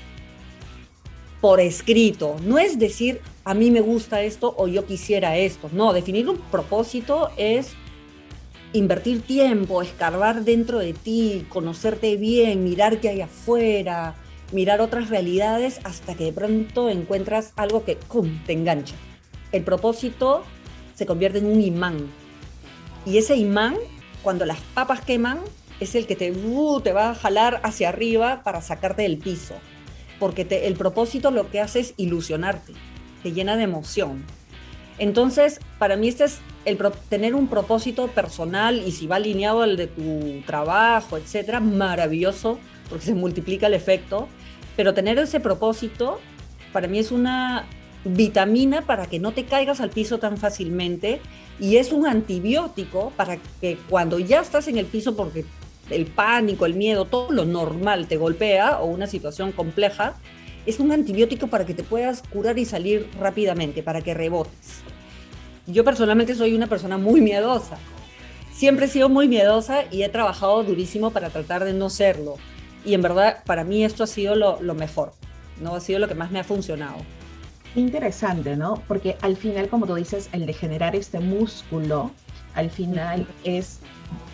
por 1.42 1.60
escrito. 1.60 2.36
No 2.44 2.58
es 2.58 2.80
decir, 2.80 3.22
a 3.44 3.54
mí 3.54 3.72
me 3.72 3.82
gusta 3.82 4.22
esto 4.22 4.54
o 4.58 4.68
yo 4.68 4.86
quisiera 4.86 5.38
esto. 5.38 5.70
No, 5.72 5.94
definir 5.94 6.30
un 6.30 6.38
propósito 6.38 7.30
es 7.38 7.74
invertir 8.74 9.22
tiempo, 9.22 9.82
escarbar 9.82 10.44
dentro 10.44 10.80
de 10.80 10.94
ti, 10.94 11.46
conocerte 11.50 12.18
bien, 12.18 12.64
mirar 12.64 13.00
qué 13.00 13.10
hay 13.10 13.22
afuera, 13.22 14.16
mirar 14.52 14.82
otras 14.82 15.10
realidades 15.10 15.80
hasta 15.84 16.16
que 16.16 16.26
de 16.26 16.34
pronto 16.34 16.90
encuentras 16.90 17.54
algo 17.56 17.86
que 17.86 17.98
te 18.46 18.54
engancha. 18.54 18.96
El 19.52 19.64
propósito 19.64 20.44
se 20.96 21.06
convierte 21.06 21.40
en 21.40 21.46
un 21.46 21.62
imán. 21.62 22.08
Y 23.06 23.18
ese 23.18 23.36
imán, 23.36 23.76
cuando 24.24 24.46
las 24.46 24.60
papas 24.74 25.02
queman, 25.02 25.40
es 25.80 25.96
el 25.96 26.08
que 26.08 26.16
te, 26.16 26.32
uh, 26.32 26.82
te 26.82 26.92
va 26.92 27.12
a 27.12 27.16
jalar 27.16 27.62
hacia 27.64 27.90
arriba 27.90 28.42
para 28.44 28.62
sacarte 28.62 29.04
del 29.04 29.18
piso 29.18 29.54
porque 30.20 30.48
el 30.64 30.76
propósito 30.76 31.32
lo 31.32 31.50
que 31.50 31.62
hace 31.62 31.80
es 31.80 31.94
ilusionarte, 31.98 32.74
te 33.24 33.32
llena 33.32 33.56
de 33.56 33.64
emoción. 33.64 34.26
Entonces, 35.00 35.60
para 35.78 35.96
mí 35.96 36.08
este 36.08 36.26
es 36.26 36.40
el 36.66 36.78
tener 37.10 37.36
un 37.36 37.48
propósito 37.48 38.08
personal 38.08 38.82
y 38.86 38.92
si 38.92 39.06
va 39.06 39.18
alineado 39.18 39.62
al 39.62 39.78
de 39.78 39.88
tu 39.88 40.42
trabajo, 40.46 41.18
etcétera, 41.18 41.60
maravilloso, 41.60 42.58
porque 42.90 43.06
se 43.06 43.14
multiplica 43.14 43.68
el 43.68 43.74
efecto, 43.74 44.28
pero 44.76 44.94
tener 44.94 45.18
ese 45.20 45.40
propósito 45.40 46.20
para 46.72 46.88
mí 46.88 47.00
es 47.00 47.12
una 47.12 47.66
vitamina 48.06 48.84
para 48.84 49.08
que 49.08 49.20
no 49.20 49.32
te 49.32 49.46
caigas 49.46 49.82
al 49.82 49.90
piso 49.90 50.20
tan 50.20 50.38
fácilmente 50.38 51.20
y 51.60 51.78
es 51.78 51.92
un 51.92 52.08
antibiótico 52.08 53.12
para 53.16 53.38
que 53.60 53.78
cuando 53.90 54.20
ya 54.20 54.42
estás 54.42 54.68
en 54.68 54.78
el 54.78 54.86
piso 54.86 55.16
porque 55.16 55.46
el 55.90 56.06
pánico, 56.06 56.66
el 56.66 56.76
miedo, 56.76 57.06
todo 57.06 57.32
lo 57.32 57.46
normal 57.46 58.08
te 58.08 58.18
golpea 58.18 58.80
o 58.80 58.86
una 58.86 59.08
situación 59.08 59.52
compleja, 59.52 60.16
es 60.66 60.80
un 60.80 60.92
antibiótico 60.92 61.48
para 61.48 61.66
que 61.66 61.74
te 61.74 61.84
puedas 61.84 62.22
curar 62.22 62.60
y 62.60 62.66
salir 62.66 63.10
rápidamente, 63.20 63.84
para 63.84 64.02
que 64.02 64.14
rebotes. 64.14 64.82
Yo 65.66 65.84
personalmente 65.84 66.36
soy 66.36 66.54
una 66.54 66.68
persona 66.68 66.98
muy 66.98 67.22
miedosa. 67.22 67.78
Siempre 68.54 68.86
he 68.86 68.90
sido 68.90 69.08
muy 69.08 69.28
miedosa 69.28 69.84
y 69.92 70.04
he 70.04 70.10
trabajado 70.10 70.64
durísimo 70.64 71.12
para 71.12 71.30
tratar 71.30 71.64
de 71.64 71.74
no 71.74 71.90
serlo. 71.90 72.36
Y 72.88 72.94
en 72.94 73.02
verdad, 73.02 73.44
para 73.46 73.66
mí 73.66 73.84
esto 73.84 74.06
ha 74.06 74.08
sido 74.08 74.34
lo, 74.34 74.74
mejor, 74.74 75.12
¿no? 75.62 75.76
Ha 75.76 75.82
sido 75.82 76.00
lo 76.00 76.08
que 76.08 76.16
más 76.16 76.32
me 76.32 76.40
ha 76.40 76.46
funcionado. 76.46 76.96
Interesante, 77.76 78.56
¿no? 78.56 78.82
Porque 78.88 79.18
al 79.22 79.36
final, 79.36 79.68
como 79.68 79.86
tú 79.86 79.96
dices, 79.96 80.30
el 80.32 80.46
de 80.46 80.54
generar 80.54 80.96
este 80.96 81.20
músculo, 81.20 82.12
al 82.56 82.70
final 82.70 83.28
es 83.44 83.80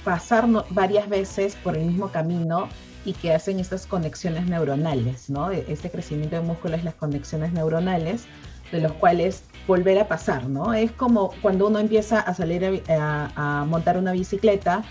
pasar 0.03 0.47
varias 0.69 1.09
veces 1.09 1.55
por 1.63 1.75
el 1.75 1.85
mismo 1.87 2.09
camino 2.09 2.69
y 3.05 3.13
que 3.13 3.33
hacen 3.33 3.59
estas 3.59 3.87
conexiones 3.87 4.45
neuronales, 4.45 5.31
¿no? 5.31 5.51
E, 5.51 5.65
este 5.67 5.89
crecimiento 5.89 6.35
de 6.35 6.43
músculo 6.43 6.75
es 6.75 6.83
las 6.83 6.93
conexiones 6.93 7.53
neuronales, 7.53 8.25
de 8.71 8.81
los 8.81 8.91
cuales 8.91 9.45
volver 9.67 9.97
a 9.97 10.07
pasar, 10.07 10.47
¿no? 10.47 10.75
Es 10.75 10.91
como 10.91 11.31
cuando 11.41 11.65
uno 11.69 11.79
empieza 11.79 12.19
a 12.19 12.35
salir 12.35 12.83
a, 12.87 13.65
montar 13.67 13.97
una 13.97 14.11
bicicleta 14.11 14.83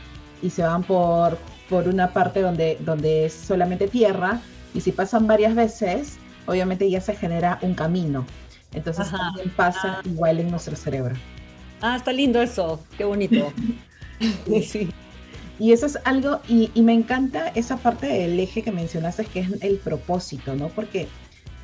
y 0.42 0.50
se 0.50 0.64
van 0.64 0.82
por, 0.82 1.38
por 1.72 1.88
una 1.88 2.12
parte 2.12 2.42
donde, 2.42 2.76
donde 2.80 3.24
es 3.24 3.32
solamente 3.32 3.88
tierra, 3.88 4.42
y 4.74 4.82
si 4.82 4.92
pasan 4.92 5.26
varias 5.26 5.54
veces, 5.54 6.18
obviamente 6.44 6.90
ya 6.90 7.00
se 7.00 7.14
genera 7.14 7.58
un 7.62 7.72
camino. 7.72 8.26
Entonces 8.74 9.10
también 9.10 9.48
pasa 9.56 10.00
ah. 10.00 10.02
igual 10.04 10.38
en 10.40 10.50
nuestro 10.50 10.76
cerebro. 10.76 11.14
Ah, 11.80 11.96
está 11.96 12.12
lindo 12.12 12.42
eso, 12.42 12.78
qué 12.98 13.04
bonito. 13.04 13.50
sí. 14.62 14.90
Y 15.58 15.72
eso 15.72 15.86
es 15.86 15.98
algo, 16.04 16.42
y, 16.46 16.70
me 16.82 16.92
encanta 16.92 17.48
esa 17.48 17.78
parte 17.78 18.06
del 18.06 18.38
eje 18.38 18.60
que 18.60 18.70
mencionaste, 18.70 19.24
que 19.24 19.40
es 19.40 19.62
el 19.62 19.78
propósito, 19.78 20.54
¿no? 20.54 20.68
Porque 20.68 21.08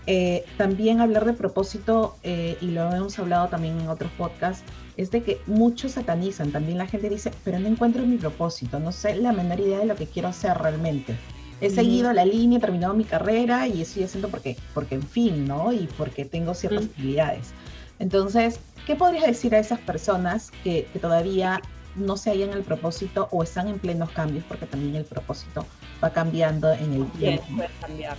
eh, 0.07 0.43
también 0.57 1.03
hablar 1.03 1.27
de 1.27 1.35
propósito, 1.35 2.17
eh, 2.23 2.57
y 2.63 2.69
lo 2.69 2.91
hemos 2.95 3.19
hablado 3.19 3.49
también 3.49 3.79
en 3.79 3.89
otros 3.89 4.11
podcasts, 4.13 4.65
es 4.99 5.11
de 5.13 5.23
que 5.23 5.41
muchos 5.47 5.93
satanizan. 5.93 6.51
También 6.51 6.77
la 6.77 6.87
gente 6.87 7.09
dice, 7.09 7.31
pero 7.45 7.59
no 7.59 7.69
encuentro 7.69 8.05
mi 8.05 8.17
propósito, 8.17 8.79
no 8.81 8.93
sé 8.93 9.15
la 9.17 9.33
menor 9.33 9.61
idea 9.61 9.79
de 9.79 9.87
lo 9.87 9.97
que 9.97 10.07
quiero 10.07 10.29
hacer 10.29 10.59
realmente. 10.59 11.17
He 11.61 11.71
seguido 11.71 12.13
la 12.13 12.25
línea, 12.25 12.59
he 12.59 12.61
terminado 12.61 12.95
mi 12.95 13.05
carrera 13.05 13.67
y 13.67 13.83
estoy 13.83 14.05
haciendo 14.05 14.29
porque, 14.29 14.57
porque 14.75 14.97
en 14.97 15.03
fin, 15.03 15.49
¿no? 15.49 15.73
Y 15.73 15.89
porque 15.97 16.25
tengo 16.25 16.55
ciertas 16.55 16.85
habilidades. 16.97 17.53
Entonces, 17.99 18.61
¿qué 18.87 18.95
podrías 18.95 19.27
decir 19.27 19.55
a 19.55 19.59
esas 19.59 19.81
personas 19.81 20.53
que, 20.63 20.87
que 20.93 20.99
todavía 20.99 21.61
no 21.99 22.17
se 22.17 22.31
hallan 22.31 22.51
el 22.51 22.63
propósito 22.63 23.29
o 23.31 23.43
están 23.43 23.69
en 23.69 23.79
plenos 23.79 24.11
cambios, 24.11 24.45
porque 24.47 24.67
también 24.67 24.97
el 24.97 25.05
propósito 25.05 25.67
va 26.03 26.11
cambiando 26.11 26.73
en 26.73 26.93
el 26.95 27.07
tiempo. 27.13 27.45
puede 27.57 27.71
cambiar. 27.81 28.17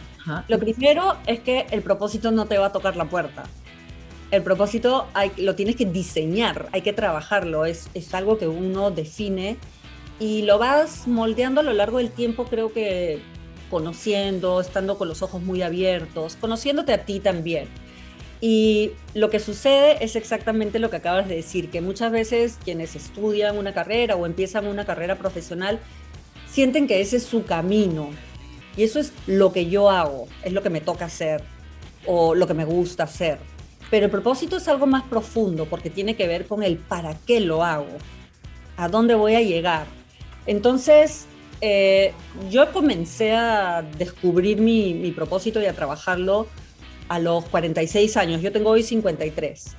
Lo 0.48 0.60
primero 0.60 1.18
es 1.26 1.40
que 1.40 1.66
el 1.72 1.82
propósito 1.82 2.32
no 2.32 2.46
te 2.46 2.58
va 2.58 2.68
a 2.68 2.72
tocar 2.72 2.96
la 2.96 3.06
puerta. 3.06 3.44
El 4.32 4.44
propósito 4.44 5.08
lo 5.38 5.56
tienes 5.56 5.76
que 5.76 5.86
diseñar, 5.86 6.70
hay 6.72 6.82
que 6.82 6.94
trabajarlo, 6.94 7.66
es, 7.66 7.90
es 7.94 8.14
algo 8.14 8.38
que 8.38 8.48
uno 8.48 8.92
define 8.92 9.58
y 10.20 10.44
lo 10.44 10.60
vas 10.60 11.08
moldeando 11.08 11.62
a 11.62 11.64
lo 11.64 11.74
largo 11.74 11.98
del 11.98 12.12
tiempo, 12.12 12.46
creo 12.46 12.72
que 12.72 13.22
conociendo, 13.72 14.62
estando 14.62 14.98
con 14.98 15.08
los 15.08 15.22
ojos 15.22 15.42
muy 15.42 15.62
abiertos, 15.62 16.36
conociéndote 16.40 16.94
a 16.94 17.06
ti 17.06 17.20
también 17.20 17.68
y 18.42 18.92
lo 19.14 19.30
que 19.30 19.40
sucede 19.40 20.04
es 20.04 20.16
exactamente 20.16 20.80
lo 20.80 20.90
que 20.90 20.98
acabas 20.98 21.28
de 21.28 21.36
decir, 21.36 21.70
que 21.70 21.82
muchas 21.82 22.12
veces 22.12 22.58
quienes 22.64 22.96
estudian 22.96 23.58
una 23.58 23.74
carrera 23.74 24.16
o 24.16 24.26
empiezan 24.26 24.68
una 24.68 24.86
carrera 24.86 25.18
profesional 25.18 25.80
sienten 26.50 26.88
que 26.88 27.02
ese 27.02 27.18
es 27.18 27.24
su 27.24 27.44
camino. 27.44 28.10
Y 28.78 28.84
eso 28.84 29.00
es 29.00 29.12
lo 29.28 29.52
que 29.52 29.70
yo 29.70 29.90
hago, 29.90 30.28
es 30.44 30.54
lo 30.54 30.64
que 30.64 30.70
me 30.70 30.80
toca 30.80 31.06
hacer 31.06 31.44
o 32.06 32.34
lo 32.34 32.48
que 32.48 32.54
me 32.54 32.64
gusta 32.64 33.04
hacer. 33.04 33.40
Pero 33.90 34.06
el 34.06 34.12
propósito 34.12 34.58
es 34.58 34.68
algo 34.68 34.86
más 34.86 35.04
profundo 35.04 35.66
porque 35.66 35.90
tiene 35.90 36.16
que 36.16 36.28
ver 36.28 36.46
con 36.46 36.64
el 36.64 36.78
para 36.78 37.16
qué 37.26 37.40
lo 37.40 37.64
hago, 37.64 37.98
a 38.78 38.88
dónde 38.88 39.16
voy 39.16 39.36
a 39.36 39.42
llegar. 39.42 39.88
Entonces, 40.46 41.26
eh, 41.62 42.14
yo 42.50 42.72
comencé 42.72 43.34
a 43.34 43.84
descubrir 43.98 44.62
mi, 44.62 44.94
mi 44.94 45.12
propósito 45.12 45.62
y 45.62 45.66
a 45.66 45.74
trabajarlo 45.74 46.48
a 47.10 47.20
los 47.20 47.44
46 47.46 48.16
años, 48.18 48.42
yo 48.42 48.52
tengo 48.52 48.70
hoy 48.70 48.84
53. 48.84 49.76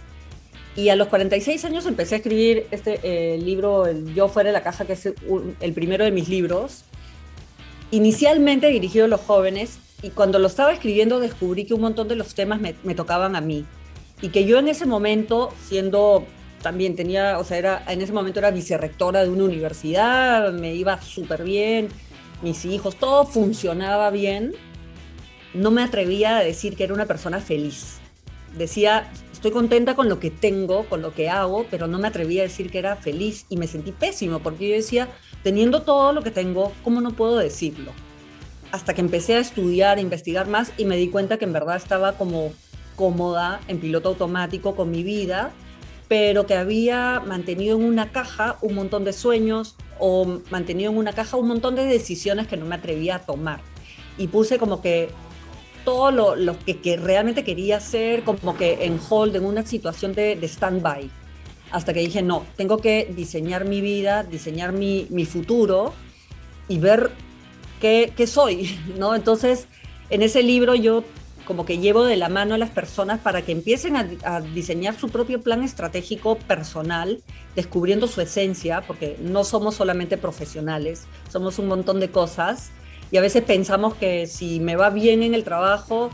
Y 0.77 0.89
a 0.89 0.97
los 0.97 1.09
46 1.09 1.65
años 1.65 1.87
empecé 1.87 2.17
a 2.17 2.19
escribir 2.19 2.67
este 2.71 3.01
eh, 3.03 3.39
libro, 3.39 3.87
el 3.87 4.15
Yo 4.15 4.29
fuera 4.29 4.51
de 4.51 4.53
la 4.53 4.63
caja, 4.63 4.85
que 4.85 4.93
es 4.93 5.07
el, 5.07 5.73
primero 5.73 6.05
de 6.05 6.11
mis 6.11 6.29
libros. 6.29 6.85
Inicialmente 7.91 8.69
dirigido 8.69 9.07
a 9.07 9.09
los 9.09 9.21
jóvenes 9.21 9.79
y 10.03 10.11
cuando 10.11 10.39
lo 10.39 10.47
estaba 10.47 10.73
escribiendo 10.73 11.19
descubrí 11.19 11.65
que 11.65 11.75
un 11.75 11.81
montón 11.81 12.07
de 12.07 12.15
los 12.15 12.35
temas 12.35 12.61
me, 12.61 12.75
me 12.85 12.95
tocaban 12.95 13.35
a 13.35 13.41
mí. 13.41 13.65
Y 14.23 14.29
que 14.29 14.45
yo 14.45 14.59
en 14.59 14.69
ese 14.69 14.87
momento, 14.87 15.53
siendo 15.67 16.27
también 16.63 16.95
tenía, 16.95 17.39
o 17.39 17.45
sea, 17.45 17.57
era, 17.57 17.85
en 17.89 18.03
ese 18.03 18.13
momento 18.13 18.39
era 18.39 18.51
vicerrectora 18.51 19.23
de 19.23 19.31
una 19.31 19.45
universidad, 19.45 20.53
me 20.53 20.75
iba 20.75 21.01
súper 21.01 21.43
bien, 21.43 21.89
mis 22.43 22.65
hijos, 22.65 22.97
todo 22.97 23.25
funcionaba 23.25 24.11
bien 24.11 24.55
no 25.55 25.71
me 25.71 25.83
atrevía 25.83 26.39
a 26.39 26.45
decir 26.45 26.77
que 26.77 26.85
era 26.85 26.95
una 26.95 27.07
persona 27.07 27.41
feliz. 27.41 27.99
Decía, 28.57 29.11
estoy 29.33 29.51
contenta 29.51 29.95
con 29.95 30.09
lo 30.09 30.19
que 30.19 30.31
tengo, 30.31 30.85
con 30.89 31.03
lo 31.03 31.15
que 31.15 31.29
hago, 31.29 31.67
pero 31.71 31.87
no 31.87 31.99
me 31.99 32.09
atrevía 32.09 32.43
a 32.43 32.47
decir 32.47 32.71
que 32.71 32.79
era 32.79 32.97
feliz 32.97 33.47
y 33.49 33.57
me 33.57 33.67
sentí 33.67 33.93
pésimo 33.93 34.41
porque 34.41 34.69
yo 34.69 34.75
decía, 34.75 35.09
teniendo 35.43 35.83
todo 35.83 36.13
lo 36.13 36.23
que 36.23 36.31
tengo, 36.31 36.73
¿cómo 36.83 37.01
no 37.01 37.13
puedo 37.13 37.37
decirlo? 37.37 37.93
Hasta 38.73 38.95
que 38.95 39.01
empecé 39.01 39.35
a 39.35 39.41
estudiar, 39.41 39.99
a 39.99 40.01
investigar 40.01 40.47
más 40.47 40.73
y 40.77 40.85
me 40.85 40.97
di 40.97 41.09
cuenta 41.09 41.39
que 41.39 41.45
en 41.45 41.53
verdad 41.53 41.77
estaba 41.77 42.13
como 42.13 42.53
cómoda 43.01 43.63
en 43.67 43.81
piloto 43.81 44.11
automático 44.11 44.77
con 44.77 44.91
mi 44.91 45.03
vida, 45.03 45.53
pero 46.07 46.45
que 46.45 46.55
había 46.55 47.23
mantenido 47.27 47.79
en 47.79 47.85
una 47.87 48.13
caja 48.13 48.59
un 48.61 48.75
montón 48.75 49.05
de 49.05 49.15
sueños 49.15 49.75
o 49.99 50.41
mantenido 50.51 50.93
en 50.93 50.99
una 50.99 51.15
caja 51.15 51.39
un 51.39 51.49
montón 51.49 51.77
de 51.77 51.87
decisiones 51.87 52.47
que 52.47 52.59
no 52.59 52.67
me 52.67 52.75
atrevía 52.75 53.15
a 53.15 53.19
tomar. 53.21 53.63
Y 54.19 54.27
puse 54.27 54.59
como 54.59 54.83
que 54.83 55.09
todo 55.87 56.37
lo, 56.37 56.59
que, 56.59 56.99
realmente 56.99 57.43
quería 57.43 57.79
hacer 57.79 58.23
como 58.23 58.55
que 58.55 58.85
en 58.85 59.01
hold, 59.09 59.35
en 59.35 59.47
una 59.47 59.65
situación 59.65 60.13
de, 60.13 60.37
de 60.37 60.47
stand-by. 60.47 61.11
Hasta 61.71 61.95
que 61.95 62.01
dije, 62.01 62.21
no, 62.21 62.45
tengo 62.55 62.79
que 62.79 63.11
diseñar 63.17 63.65
mi 63.65 63.81
vida, 63.81 64.25
diseñar 64.25 64.73
mi, 64.73 65.25
futuro 65.25 65.95
y 66.69 66.79
ver 66.79 67.13
qué, 67.81 68.13
soy, 68.27 68.79
¿no? 68.99 69.15
Entonces, 69.15 69.69
en 70.11 70.21
ese 70.21 70.43
libro 70.43 70.75
yo 70.75 71.03
como 71.51 71.67
que 71.67 71.79
llevo 71.79 72.05
de 72.05 72.17
la 72.17 72.29
mano 72.29 72.55
a 72.55 72.59
las 72.59 72.71
personas 72.71 73.19
para 73.19 73.43
que 73.43 73.51
empiecen 73.51 73.97
a, 73.97 74.41
diseñar 74.41 74.97
su 74.97 75.09
propio 75.09 75.43
plan 75.43 75.65
estratégico 75.65 76.39
personal, 76.39 77.25
descubriendo 77.57 78.07
su 78.07 78.21
esencia, 78.21 78.83
porque 78.83 79.17
no 79.21 79.43
somos 79.43 79.75
solamente 79.75 80.17
profesionales, 80.17 81.07
somos 81.29 81.59
un 81.59 81.67
montón 81.67 81.99
de 81.99 82.09
cosas. 82.09 82.71
Y 83.11 83.17
a 83.17 83.21
veces 83.21 83.43
pensamos 83.43 83.95
que 83.95 84.29
si 84.29 84.61
me 84.61 84.77
va 84.77 84.91
bien 84.91 85.25
en 85.25 85.35
el 85.35 85.43
trabajo 85.43 86.11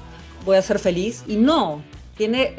voy 0.46 0.56
a 0.56 0.62
ser 0.62 0.78
feliz. 0.78 1.22
Y 1.28 1.36
no, 1.36 1.82
tiene, 2.16 2.54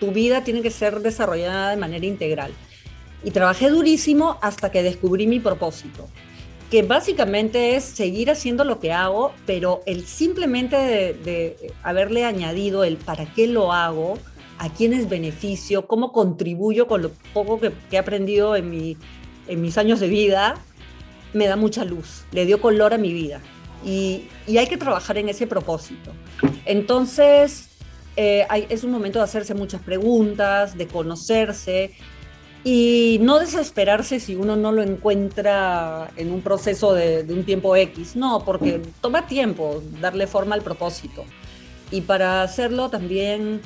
tu 0.00 0.10
vida 0.12 0.42
tiene 0.42 0.62
que 0.62 0.70
ser 0.70 1.00
desarrollada 1.00 1.68
de 1.68 1.76
manera 1.76 2.06
integral. 2.06 2.50
Y 3.22 3.32
trabajé 3.32 3.68
durísimo 3.68 4.38
hasta 4.40 4.70
que 4.70 4.82
descubrí 4.82 5.26
mi 5.26 5.38
propósito 5.38 6.08
que 6.72 6.80
básicamente 6.80 7.76
es 7.76 7.84
seguir 7.84 8.30
haciendo 8.30 8.64
lo 8.64 8.80
que 8.80 8.94
hago, 8.94 9.34
pero 9.44 9.82
el 9.84 10.06
simplemente 10.06 10.74
de, 11.12 11.70
haberle 11.82 12.24
añadido 12.24 12.82
el 12.82 12.96
para 12.96 13.26
qué 13.26 13.46
lo 13.46 13.74
hago, 13.74 14.14
a 14.56 14.70
quién 14.70 14.94
es 14.94 15.06
beneficio, 15.06 15.86
cómo 15.86 16.12
contribuyo 16.12 16.86
con 16.86 17.02
lo 17.02 17.10
poco 17.34 17.60
que, 17.60 17.72
he 17.90 17.98
aprendido 17.98 18.56
en, 18.56 18.70
mi, 18.70 18.96
en 19.48 19.60
mis 19.60 19.76
años 19.76 20.00
de 20.00 20.08
vida, 20.08 20.54
me 21.34 21.46
da 21.46 21.56
mucha 21.56 21.84
luz, 21.84 22.24
le 22.32 22.46
dio 22.46 22.58
color 22.58 22.94
a 22.94 22.96
mi 22.96 23.12
vida. 23.12 23.42
Y, 23.84 24.30
hay 24.56 24.66
que 24.66 24.78
trabajar 24.78 25.18
en 25.18 25.28
ese 25.28 25.46
propósito. 25.46 26.10
Entonces, 26.64 27.68
eh, 28.16 28.46
es 28.70 28.82
un 28.82 28.92
momento 28.92 29.18
de 29.18 29.26
hacerse 29.26 29.52
muchas 29.52 29.82
preguntas, 29.82 30.78
de 30.78 30.86
conocerse, 30.86 31.92
y 32.64 33.18
no 33.20 33.40
desesperarse 33.40 34.20
si 34.20 34.36
uno 34.36 34.54
no 34.54 34.70
lo 34.70 34.82
encuentra 34.82 36.10
en 36.16 36.32
un 36.32 36.42
proceso 36.42 36.94
de, 36.94 37.26
un 37.28 37.44
tiempo 37.44 37.74
X, 37.74 38.14
no, 38.14 38.44
porque 38.44 38.80
toma 39.00 39.26
tiempo 39.26 39.82
darle 40.00 40.26
forma 40.26 40.54
al 40.54 40.62
propósito. 40.62 41.24
Y 41.90 42.02
para 42.02 42.42
hacerlo 42.42 42.88
también 42.88 43.60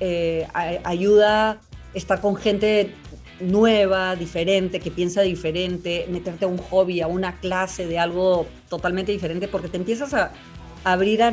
eh, 0.00 0.48
ayuda 0.82 1.60
estar 1.94 2.20
con 2.20 2.34
gente 2.36 2.92
nueva, 3.38 4.16
diferente, 4.16 4.80
que 4.80 4.90
piensa 4.90 5.22
diferente, 5.22 6.06
meterte 6.10 6.44
a 6.44 6.48
un 6.48 6.58
hobby, 6.58 7.00
a 7.00 7.06
una 7.06 7.38
clase 7.38 7.86
de 7.86 7.98
algo 7.98 8.46
totalmente 8.68 9.12
diferente, 9.12 9.46
porque 9.48 9.68
te 9.68 9.76
empiezas 9.76 10.12
a, 10.12 10.32
abrir 10.82 11.22
a, 11.22 11.32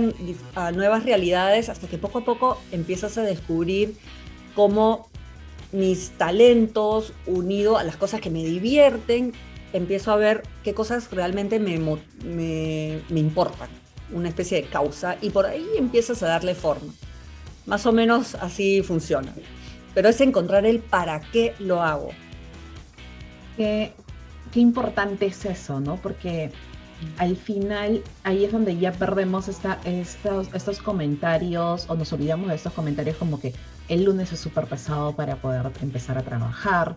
a 0.55 0.71
nuevas 0.71 1.03
realidades 1.03 1.69
hasta 1.69 1.87
que 1.87 1.97
poco 1.97 2.19
a 2.19 2.25
poco 2.25 2.57
empiezas 2.71 3.17
a 3.17 3.23
descubrir 3.23 3.95
cómo 4.55 5.07
mis 5.71 6.11
talentos 6.11 7.13
unido 7.25 7.77
a 7.77 7.83
las 7.83 7.97
cosas 7.97 8.21
que 8.21 8.29
me 8.29 8.43
divierten, 8.43 9.33
empiezo 9.73 10.11
a 10.11 10.15
ver 10.15 10.43
qué 10.63 10.73
cosas 10.73 11.11
realmente 11.11 11.59
me, 11.59 11.77
me, 11.79 13.01
me 13.09 13.19
importan, 13.19 13.69
una 14.13 14.29
especie 14.29 14.61
de 14.61 14.67
causa, 14.67 15.17
y 15.21 15.29
por 15.29 15.45
ahí 15.45 15.65
empiezas 15.77 16.23
a 16.23 16.27
darle 16.27 16.55
forma. 16.55 16.93
Más 17.65 17.85
o 17.85 17.91
menos 17.91 18.35
así 18.35 18.81
funciona. 18.81 19.33
Pero 19.93 20.09
es 20.09 20.21
encontrar 20.21 20.65
el 20.65 20.79
para 20.79 21.19
qué 21.19 21.53
lo 21.59 21.81
hago. 21.81 22.09
Qué, 23.57 23.93
qué 24.53 24.59
importante 24.59 25.25
es 25.25 25.43
eso, 25.43 25.79
¿no? 25.79 25.97
Porque 25.97 26.51
al 27.17 27.35
final 27.35 28.03
ahí 28.23 28.45
es 28.45 28.51
donde 28.51 28.77
ya 28.77 28.91
perdemos 28.91 29.47
esta, 29.47 29.79
estos, 29.85 30.53
estos 30.53 30.79
comentarios 30.79 31.85
o 31.89 31.95
nos 31.95 32.11
olvidamos 32.13 32.49
de 32.49 32.55
estos 32.55 32.73
comentarios 32.73 33.17
como 33.17 33.39
que 33.39 33.53
el 33.87 34.03
lunes 34.03 34.31
es 34.31 34.39
súper 34.39 34.65
pesado 34.65 35.15
para 35.15 35.35
poder 35.35 35.71
empezar 35.81 36.17
a 36.17 36.23
trabajar. 36.23 36.95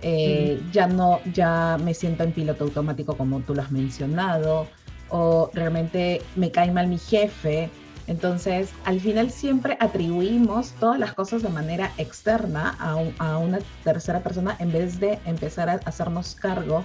Eh, 0.00 0.62
ya 0.72 0.86
no, 0.86 1.20
ya 1.32 1.76
me 1.82 1.92
siento 1.92 2.22
en 2.22 2.32
piloto 2.32 2.64
automático 2.64 3.16
como 3.16 3.40
tú 3.40 3.54
lo 3.54 3.62
has 3.62 3.72
mencionado, 3.72 4.68
o 5.08 5.50
realmente 5.54 6.22
me 6.36 6.50
cae 6.50 6.70
mal 6.70 6.86
mi 6.86 6.98
jefe. 6.98 7.70
Entonces, 8.06 8.70
al 8.84 9.00
final 9.00 9.30
siempre 9.30 9.76
atribuimos 9.80 10.70
todas 10.80 10.98
las 10.98 11.12
cosas 11.12 11.42
de 11.42 11.50
manera 11.50 11.92
externa 11.98 12.74
a, 12.78 12.96
a 13.18 13.38
una 13.38 13.58
tercera 13.84 14.20
persona 14.20 14.56
en 14.60 14.72
vez 14.72 14.98
de 14.98 15.18
empezar 15.26 15.68
a 15.68 15.80
hacernos 15.84 16.34
cargo 16.34 16.84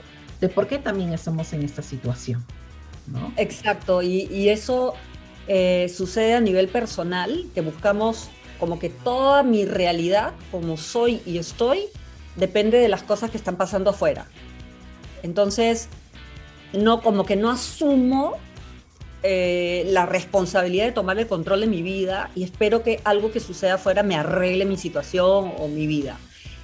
por 0.49 0.67
qué 0.67 0.79
también 0.79 1.13
estamos 1.13 1.53
en 1.53 1.63
esta 1.63 1.81
situación. 1.81 2.45
Exacto, 3.37 4.01
y, 4.01 4.49
eso 4.49 4.93
eh, 5.47 5.91
sucede 5.93 6.35
a 6.35 6.41
nivel 6.41 6.69
personal, 6.69 7.45
que 7.53 7.61
buscamos 7.61 8.29
como 8.59 8.79
que 8.79 8.89
toda 8.89 9.43
mi 9.43 9.65
realidad, 9.65 10.33
como 10.51 10.77
soy 10.77 11.21
y 11.25 11.37
estoy, 11.37 11.85
depende 12.35 12.77
de 12.77 12.87
las 12.87 13.03
cosas 13.03 13.29
que 13.29 13.37
están 13.37 13.57
pasando 13.57 13.89
afuera. 13.89 14.25
Entonces, 15.21 15.89
no, 16.71 17.01
como 17.01 17.25
que 17.25 17.35
no 17.35 17.49
asumo 17.49 18.37
eh, 19.21 19.85
la 19.87 20.05
responsabilidad 20.05 20.85
de 20.85 20.91
tomar 20.91 21.17
el 21.19 21.27
control 21.27 21.61
de 21.61 21.67
mi 21.67 21.81
vida 21.81 22.29
y 22.35 22.43
espero 22.43 22.83
que 22.83 22.99
algo 23.03 23.31
que 23.31 23.39
suceda 23.39 23.75
afuera 23.75 24.03
me 24.03 24.15
arregle 24.15 24.65
mi 24.65 24.77
situación 24.77 25.53
o 25.57 25.67
mi 25.67 25.87
vida. 25.87 26.17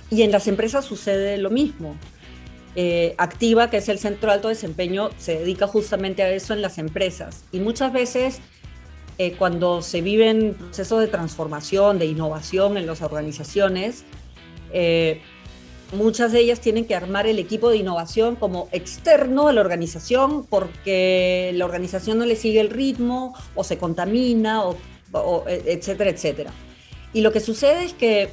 Y 0.09 0.23
en 0.23 0.31
las 0.31 0.47
empresas 0.47 0.85
sucede 0.85 1.37
lo 1.37 1.49
mismo. 1.49 1.95
Eh, 2.75 3.15
activa, 3.17 3.69
que 3.69 3.77
es 3.77 3.89
el 3.89 3.99
Centro 3.99 4.29
de 4.29 4.36
Alto 4.36 4.47
Desempeño, 4.47 5.10
se 5.17 5.39
dedica 5.39 5.67
justamente 5.67 6.21
a 6.23 6.29
eso 6.29 6.53
en 6.53 6.62
las 6.62 6.77
empresas. 6.77 7.43
Y 7.51 7.60
muchas 7.60 7.91
veces 7.91 8.41
eh, 9.17 9.34
cuando 9.38 9.82
se 9.82 10.01
viven 10.01 10.53
procesos 10.53 11.01
de 11.01 11.08
transformación, 11.08 11.99
de 11.99 12.05
innovación 12.05 12.77
en 12.77 12.86
las 12.86 13.01
organizaciones, 13.01 14.05
eh, 14.71 15.21
muchas 15.93 16.32
de 16.32 16.39
ellas 16.39 16.62
tienen 16.62 16.86
que 16.86 16.95
armar 16.95 17.25
el 17.25 17.39
equipo 17.39 17.69
de 17.69 17.77
innovación 17.77 18.36
como 18.36 18.69
externo 18.71 19.47
a 19.47 19.53
la 19.53 19.62
organización 19.62 20.45
porque 20.45 21.51
la 21.55 21.65
organización 21.65 22.19
no 22.19 22.25
le 22.25 22.36
sigue 22.36 22.62
el 22.62 22.69
ritmo 22.69 23.34
o 23.55 23.63
se 23.63 23.77
contamina, 23.77 24.63
o, 24.63 24.77
etcétera, 25.47 26.12
etcétera. 26.12 26.53
Y 27.12 27.21
lo 27.21 27.32
que 27.32 27.39
sucede 27.39 27.84
es 27.84 27.93
que 27.93 28.29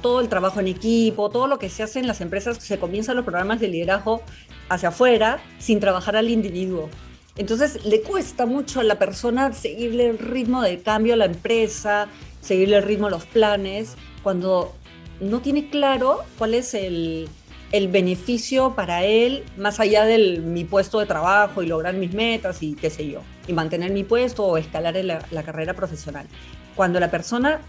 todo 0.00 0.20
el 0.20 0.28
trabajo 0.28 0.60
en 0.60 0.68
equipo, 0.68 1.30
todo 1.30 1.46
lo 1.46 1.58
que 1.58 1.68
se 1.68 1.82
hace 1.82 1.98
en 1.98 2.06
las 2.06 2.20
empresas, 2.20 2.58
se 2.58 2.78
comienzan 2.78 3.16
los 3.16 3.24
programas 3.24 3.60
de 3.60 3.68
liderazgo 3.68 4.22
hacia 4.68 4.90
afuera 4.90 5.40
sin 5.58 5.80
trabajar 5.80 6.16
al 6.16 6.28
individuo. 6.28 6.88
Entonces 7.36 7.84
le 7.84 8.02
cuesta 8.02 8.46
mucho 8.46 8.80
a 8.80 8.84
la 8.84 8.98
persona 8.98 9.52
seguirle 9.52 10.08
el 10.08 10.18
ritmo 10.18 10.62
del 10.62 10.82
cambio 10.82 11.14
a 11.14 11.16
la 11.16 11.26
empresa, 11.26 12.08
seguirle 12.40 12.78
el 12.78 12.82
ritmo 12.82 13.06
a 13.06 13.10
los 13.10 13.26
planes, 13.26 13.96
cuando 14.22 14.74
no 15.20 15.40
tiene 15.40 15.70
claro 15.70 16.24
cuál 16.36 16.54
es 16.54 16.74
el, 16.74 17.28
beneficio 17.70 18.74
para 18.74 19.04
él 19.04 19.44
más 19.58 19.78
allá 19.78 20.04
de 20.04 20.40
mi 20.40 20.64
puesto 20.64 21.00
de 21.00 21.06
trabajo 21.06 21.62
y 21.62 21.66
lograr 21.66 21.94
mis 21.94 22.14
metas 22.14 22.62
y 22.62 22.74
qué 22.74 22.88
sé 22.88 23.06
yo, 23.06 23.20
y 23.46 23.52
mantener 23.52 23.92
mi 23.92 24.04
puesto 24.04 24.44
o 24.44 24.56
escalar 24.56 24.96
en 24.96 25.08
la 25.08 25.42
carrera 25.44 25.74
profesional. 25.74 26.26
Cuando 26.74 26.98
la 26.98 27.10
persona 27.10 27.60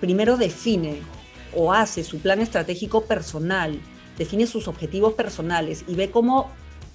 primero 0.00 0.36
define 0.36 1.00
o 1.54 1.72
hace 1.72 2.04
su 2.04 2.18
plan 2.18 2.40
estratégico 2.40 3.04
personal, 3.04 3.80
define 4.18 4.46
sus 4.46 4.68
objetivos 4.68 5.14
personales 5.14 5.84
y 5.88 5.94
ve 5.94 6.10
cómo 6.10 6.50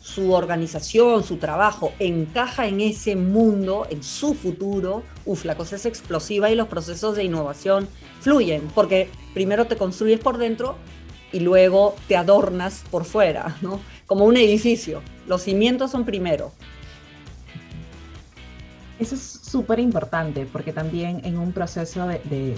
su 0.05 0.33
organización, 0.33 1.23
su 1.23 1.37
trabajo 1.37 1.91
encaja 1.97 2.67
en 2.67 2.79
ese 2.79 3.15
mundo, 3.15 3.87
en 3.89 4.03
su 4.03 4.35
futuro, 4.35 5.01
uf, 5.25 5.45
la 5.45 5.57
cosa 5.57 5.77
es 5.77 5.87
explosiva 5.87 6.51
y 6.51 6.55
los 6.55 6.67
procesos 6.67 7.15
de 7.15 7.23
innovación 7.23 7.87
fluyen, 8.21 8.61
porque 8.75 9.09
primero 9.33 9.65
te 9.65 9.77
construyes 9.77 10.19
por 10.19 10.37
dentro 10.37 10.75
y 11.31 11.39
luego 11.39 11.95
te 12.07 12.15
adornas 12.15 12.83
por 12.91 13.03
fuera, 13.03 13.57
¿no? 13.61 13.81
Como 14.05 14.25
un 14.25 14.37
edificio. 14.37 15.01
Los 15.27 15.41
cimientos 15.41 15.89
son 15.89 16.05
primero. 16.05 16.51
Eso 18.99 19.15
es 19.15 19.21
súper 19.55 19.79
importante 19.79 20.45
porque 20.51 20.73
también 20.73 21.21
en 21.23 21.37
un 21.37 21.53
proceso 21.53 22.07
de, 22.07 22.57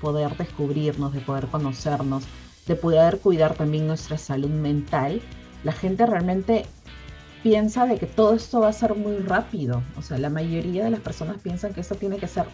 poder 0.00 0.34
descubrirnos, 0.38 1.12
de 1.12 1.20
poder 1.20 1.46
conocernos, 1.48 2.24
de 2.66 2.74
poder 2.74 3.18
cuidar 3.18 3.52
también 3.52 3.86
nuestra 3.86 4.16
salud 4.16 4.48
mental, 4.48 5.20
la 5.62 5.72
gente 5.72 6.06
realmente 6.06 6.64
piensa 7.42 7.84
de 7.84 7.98
que 7.98 8.06
todo 8.06 8.32
esto 8.32 8.60
va 8.60 8.68
a 8.68 8.72
ser 8.72 8.94
muy 8.94 9.18
rápido. 9.18 9.82
O 9.98 10.00
sea, 10.00 10.16
la 10.16 10.30
mayoría 10.30 10.84
de 10.84 10.90
las 10.90 11.00
personas 11.00 11.36
piensan 11.42 11.74
que 11.74 11.82
esto 11.82 11.96
tiene 11.96 12.16
que 12.16 12.28
ser 12.28 12.46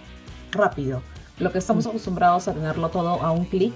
rápido. 0.51 1.01
Lo 1.39 1.53
que 1.53 1.59
estamos 1.59 1.87
acostumbrados 1.87 2.49
a 2.49 2.55
tenerlo 2.55 2.89
todo 2.89 3.23
a 3.23 3.31
un 3.31 3.45
clic 3.45 3.75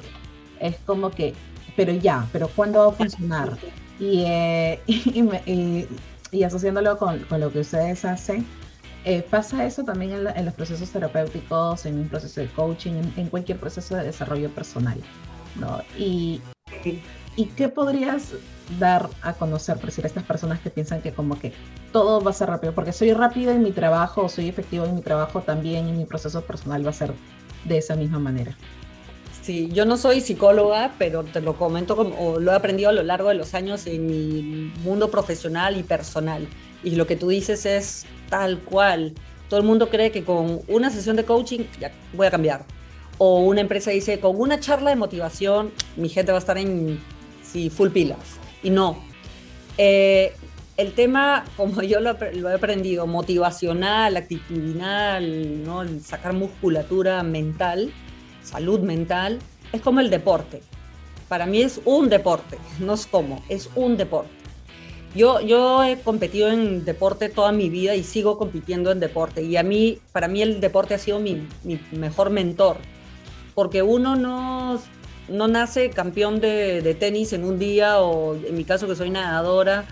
es 0.58 0.78
como 0.84 1.12
que, 1.12 1.32
pero 1.76 1.92
ya, 1.92 2.26
pero 2.32 2.48
¿cuándo 2.48 2.80
va 2.80 2.88
a 2.88 2.92
funcionar? 2.92 3.56
Y, 3.98 4.24
eh, 4.26 4.78
y, 6.32 6.42
asociándolo 6.42 6.98
con, 6.98 7.20
con 7.20 7.40
lo 7.40 7.50
que 7.50 7.60
ustedes 7.60 8.04
hacen, 8.04 8.44
eh, 9.06 9.22
pasa 9.22 9.64
eso 9.64 9.84
también 9.84 10.26
en, 10.34 10.44
los 10.44 10.54
procesos 10.54 10.90
terapéuticos, 10.90 11.86
en 11.86 11.96
un 12.00 12.08
proceso 12.08 12.40
de 12.40 12.48
coaching, 12.48 12.94
en, 13.16 13.28
cualquier 13.28 13.56
proceso 13.56 13.94
de 13.94 14.02
desarrollo 14.02 14.50
personal. 14.50 14.98
¿no? 15.54 15.80
Y, 15.96 16.40
y, 17.36 17.46
qué 17.56 17.68
podrías 17.68 18.32
dar 18.80 19.08
a 19.22 19.32
conocer, 19.34 19.76
por 19.76 19.86
decir, 19.86 20.04
a 20.04 20.08
estas 20.08 20.24
personas 20.24 20.58
que 20.58 20.70
piensan 20.70 21.02
que 21.02 21.12
como 21.12 21.38
que 21.38 21.52
todo 21.92 22.20
va 22.20 22.32
a 22.32 22.34
ser 22.34 22.48
rápido? 22.48 22.74
Porque 22.74 22.92
soy 22.92 23.12
rápido 23.12 23.52
en 23.52 23.62
mi 23.62 23.70
trabajo, 23.70 24.28
soy 24.28 24.48
efectivo 24.48 24.84
en 24.84 24.96
mi 24.96 25.02
trabajo, 25.02 25.40
también 25.40 25.86
en 25.86 25.96
mi 25.96 26.04
proceso 26.04 26.40
personal 26.40 26.84
va 26.84 26.90
a 26.90 26.94
ser 26.94 27.12
de 27.64 27.78
esa 27.78 27.94
misma 27.94 28.18
manera. 28.18 28.56
Sí, 29.40 29.70
yo 29.72 29.84
no 29.84 29.96
soy 29.98 30.20
psicóloga, 30.20 30.94
pero 30.98 31.22
te 31.22 31.40
lo 31.40 31.56
comento 31.56 31.94
como 31.94 32.40
lo 32.40 32.50
he 32.50 32.54
aprendido 32.56 32.88
a 32.88 32.92
lo 32.92 33.04
largo 33.04 33.28
de 33.28 33.36
los 33.36 33.54
años 33.54 33.86
en 33.86 34.04
mi 34.04 34.72
mundo 34.82 35.12
profesional 35.12 35.76
y 35.76 35.84
personal. 35.84 36.48
Y 36.82 36.96
lo 36.96 37.06
que 37.06 37.14
tú 37.14 37.28
dices 37.28 37.66
es 37.66 38.06
tal 38.28 38.60
cual. 38.60 39.14
Todo 39.48 39.60
el 39.60 39.66
mundo 39.66 39.88
cree 39.88 40.10
que 40.10 40.24
con 40.24 40.60
una 40.68 40.90
sesión 40.90 41.16
de 41.16 41.24
coaching 41.24 41.60
ya 41.80 41.92
voy 42.12 42.26
a 42.26 42.30
cambiar. 42.30 42.64
O 43.18 43.40
una 43.40 43.60
empresa 43.60 43.90
dice, 43.90 44.20
con 44.20 44.38
una 44.38 44.60
charla 44.60 44.90
de 44.90 44.96
motivación, 44.96 45.72
mi 45.96 46.08
gente 46.08 46.32
va 46.32 46.38
a 46.38 46.40
estar 46.40 46.58
en 46.58 47.00
full 47.70 47.90
pilas. 47.90 48.18
Y 48.62 48.70
no. 48.70 48.98
Eh, 49.78 50.34
el 50.76 50.92
tema, 50.92 51.44
como 51.56 51.82
yo 51.82 52.00
lo, 52.00 52.10
he 52.10 52.54
aprendido, 52.54 53.06
motivacional, 53.06 54.16
actitudinal, 54.16 55.64
¿no? 55.64 55.84
sacar 56.00 56.34
musculatura 56.34 57.22
mental, 57.22 57.92
salud 58.42 58.80
mental, 58.80 59.38
es 59.72 59.80
como 59.80 60.00
el 60.00 60.10
deporte. 60.10 60.62
Para 61.28 61.46
mí 61.46 61.62
es 61.62 61.80
un 61.84 62.08
deporte, 62.08 62.58
no 62.78 62.94
es 62.94 63.06
como, 63.06 63.42
es 63.48 63.70
un 63.74 63.96
deporte. 63.96 64.30
Yo, 65.16 65.82
he 65.82 65.98
competido 66.00 66.50
en 66.50 66.84
deporte 66.84 67.30
toda 67.30 67.50
mi 67.50 67.70
vida 67.70 67.94
y 67.94 68.04
sigo 68.04 68.36
compitiendo 68.36 68.92
en 68.92 69.00
deporte. 69.00 69.42
Y 69.42 69.56
a 69.56 69.62
mí, 69.62 69.98
para 70.12 70.28
mí 70.28 70.42
el 70.42 70.60
deporte 70.60 70.94
ha 70.94 70.98
sido 70.98 71.20
mi, 71.20 71.48
mi 71.64 71.80
mejor 71.92 72.30
mentor. 72.30 72.76
Porque 73.54 73.82
uno 73.82 74.14
no, 74.14 74.78
no 75.28 75.48
nace 75.48 75.88
campeón 75.90 76.40
de, 76.40 76.82
de, 76.82 76.94
tenis 76.94 77.32
en 77.32 77.44
un 77.44 77.58
día 77.58 78.00
o 78.00 78.34
en 78.34 78.54
mi 78.54 78.64
caso 78.64 78.86
que 78.86 78.94
soy 78.94 79.08
nadadora, 79.08 79.86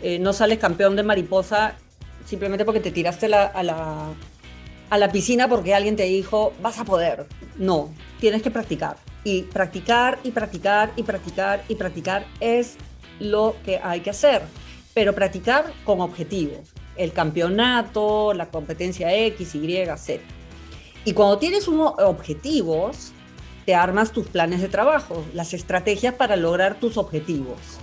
eh, 0.00 0.20
no 0.20 0.32
sales 0.32 0.58
campeón 0.58 0.94
de 0.94 1.02
mariposa 1.02 1.74
simplemente 2.24 2.64
porque 2.64 2.80
te 2.80 2.92
tiraste 2.92 3.26
a, 3.26 3.62
la, 3.64 4.12
a 4.90 4.98
la 4.98 5.10
piscina 5.10 5.48
porque 5.48 5.74
alguien 5.74 5.96
te 5.96 6.04
dijo, 6.04 6.52
vas 6.62 6.78
a 6.78 6.84
poder. 6.84 7.26
No, 7.56 7.92
tienes 8.20 8.42
que 8.42 8.50
practicar. 8.50 8.96
Y 9.24 9.42
practicar 9.42 10.18
y 10.22 10.30
practicar 10.30 10.92
y 10.94 11.02
practicar 11.02 11.64
y 11.68 11.74
practicar 11.74 12.26
es 12.38 12.76
lo 13.18 13.56
que 13.64 13.80
hay 13.82 14.00
que 14.00 14.10
hacer. 14.10 14.42
Pero 14.94 15.14
practicar 15.14 15.72
con 15.84 16.00
objetivos. 16.00 16.72
El 16.96 17.12
campeonato, 17.12 18.34
la 18.34 18.50
competencia 18.50 19.14
X, 19.14 19.54
Y, 19.54 19.86
Z. 19.96 20.20
Y 21.04 21.12
cuando 21.12 21.38
tienes 21.38 21.68
unos 21.68 21.94
objetivos, 21.98 23.12
te 23.64 23.74
armas 23.74 24.12
tus 24.12 24.26
planes 24.26 24.60
de 24.60 24.68
trabajo, 24.68 25.24
las 25.34 25.54
estrategias 25.54 26.14
para 26.14 26.36
lograr 26.36 26.80
tus 26.80 26.96
objetivos 26.96 27.78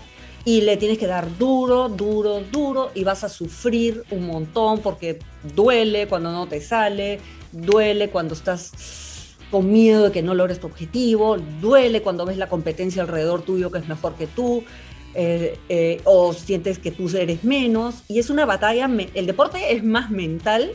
y 0.46 0.62
le 0.62 0.78
tienes 0.78 1.00
que 1.00 1.08
dar 1.08 1.38
duro, 1.38 1.90
duro, 1.90 2.42
duro 2.52 2.92
y 2.94 3.04
vas 3.04 3.24
a 3.24 3.30
sufrir 3.30 4.04
un 4.12 4.28
montón 4.28 4.80
porque 4.80 5.20
duele 5.56 6.08
cuando 6.08 6.32
no 6.32 6.48
te 6.48 6.62
sale, 6.62 7.20
duele 7.52 8.10
cuando 8.10 8.36
estás 8.36 9.36
con 9.50 9.72
miedo 9.72 10.06
de 10.06 10.12
que 10.12 10.22
no 10.22 10.36
logres 10.36 10.60
tu 10.60 10.68
objetivo, 10.68 11.38
duele 11.38 12.04
cuando 12.04 12.26
ves 12.26 12.38
la 12.38 12.48
competencia 12.48 13.02
alrededor 13.02 13.42
tuyo 13.42 13.72
que 13.72 13.80
es 13.80 13.88
mejor 13.88 14.14
que 14.16 14.28
tú. 14.28 14.64
Eh, 15.18 15.58
eh, 15.70 16.02
o 16.04 16.34
sientes 16.34 16.78
que 16.78 16.92
tú 16.92 17.08
eres 17.16 17.46
menos 17.46 18.04
y 18.10 18.20
es 18.20 18.30
una 18.30 18.46
batalla, 18.46 18.90
el 19.14 19.26
deporte 19.26 19.74
es 19.74 19.82
más 19.82 20.12
mental 20.12 20.72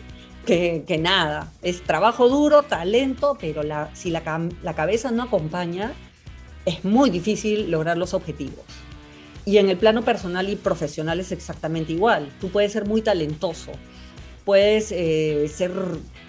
que, 0.47 0.83
que 0.87 0.97
nada, 0.97 1.53
es 1.61 1.83
trabajo 1.83 2.27
duro, 2.31 2.63
talento, 2.63 3.37
pero 3.39 3.63
la, 3.63 3.95
si 3.95 4.09
la, 4.09 4.49
la 4.63 4.75
cabeza 4.75 5.11
no 5.11 5.25
acompaña, 5.25 5.93
es 6.65 6.85
muy 6.87 7.11
difícil 7.11 7.71
lograr 7.71 7.99
los 7.99 8.15
objetivos. 8.15 8.65
Y 9.45 9.59
en 9.59 9.69
el 9.69 9.77
plano 9.77 10.03
personal 10.07 10.49
y 10.49 10.57
profesional 10.57 11.21
es 11.21 11.33
exactamente 11.33 11.93
igual. 11.93 12.31
Tú 12.41 12.49
puedes 12.49 12.73
ser 12.73 12.87
muy 12.87 13.03
talentoso, 13.03 13.73
puedes 14.45 14.91
eh, 14.93 15.51
ser 15.53 15.73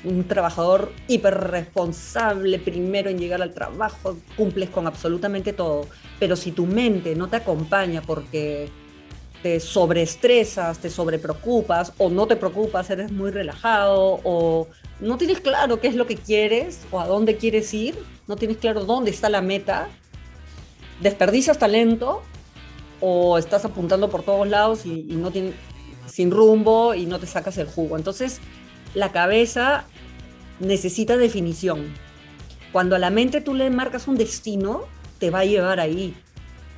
un 0.03 0.27
trabajador 0.27 0.91
hiper 1.07 1.35
responsable 1.35 2.59
primero 2.59 3.09
en 3.09 3.19
llegar 3.19 3.41
al 3.41 3.53
trabajo, 3.53 4.17
cumples 4.35 4.69
con 4.69 4.87
absolutamente 4.87 5.53
todo, 5.53 5.87
pero 6.19 6.35
si 6.35 6.51
tu 6.51 6.65
mente 6.65 7.15
no 7.15 7.27
te 7.27 7.37
acompaña 7.37 8.01
porque 8.01 8.69
te 9.41 9.59
sobreestresas, 9.59 10.79
te 10.79 10.89
sobrepreocupas 10.89 11.93
o 11.97 12.09
no 12.09 12.27
te 12.27 12.35
preocupas, 12.35 12.89
eres 12.89 13.11
muy 13.11 13.31
relajado 13.31 14.19
o 14.23 14.67
no 14.99 15.17
tienes 15.17 15.39
claro 15.39 15.79
qué 15.79 15.87
es 15.87 15.95
lo 15.95 16.05
que 16.05 16.15
quieres 16.15 16.81
o 16.91 16.99
a 16.99 17.07
dónde 17.07 17.37
quieres 17.37 17.73
ir, 17.73 17.97
no 18.27 18.35
tienes 18.35 18.57
claro 18.57 18.85
dónde 18.85 19.11
está 19.11 19.29
la 19.29 19.41
meta, 19.41 19.89
desperdicias 21.01 21.57
talento 21.57 22.21
o 22.99 23.37
estás 23.37 23.65
apuntando 23.65 24.09
por 24.09 24.23
todos 24.23 24.47
lados 24.47 24.85
y, 24.85 25.03
no 25.03 25.31
tienes 25.31 25.55
sin 26.05 26.29
rumbo 26.29 26.93
y 26.93 27.05
no 27.05 27.19
te 27.19 27.25
sacas 27.25 27.57
el 27.57 27.67
jugo. 27.67 27.97
Entonces, 27.97 28.39
la 28.93 29.11
cabeza 29.11 29.85
necesita 30.59 31.17
definición. 31.17 31.93
Cuando 32.71 32.95
a 32.95 32.99
la 32.99 33.09
mente 33.09 33.41
tú 33.41 33.53
le 33.53 33.69
marcas 33.69 34.07
un 34.07 34.17
destino, 34.17 34.83
te 35.19 35.29
va 35.29 35.39
a 35.39 35.45
llevar 35.45 35.79
ahí 35.79 36.15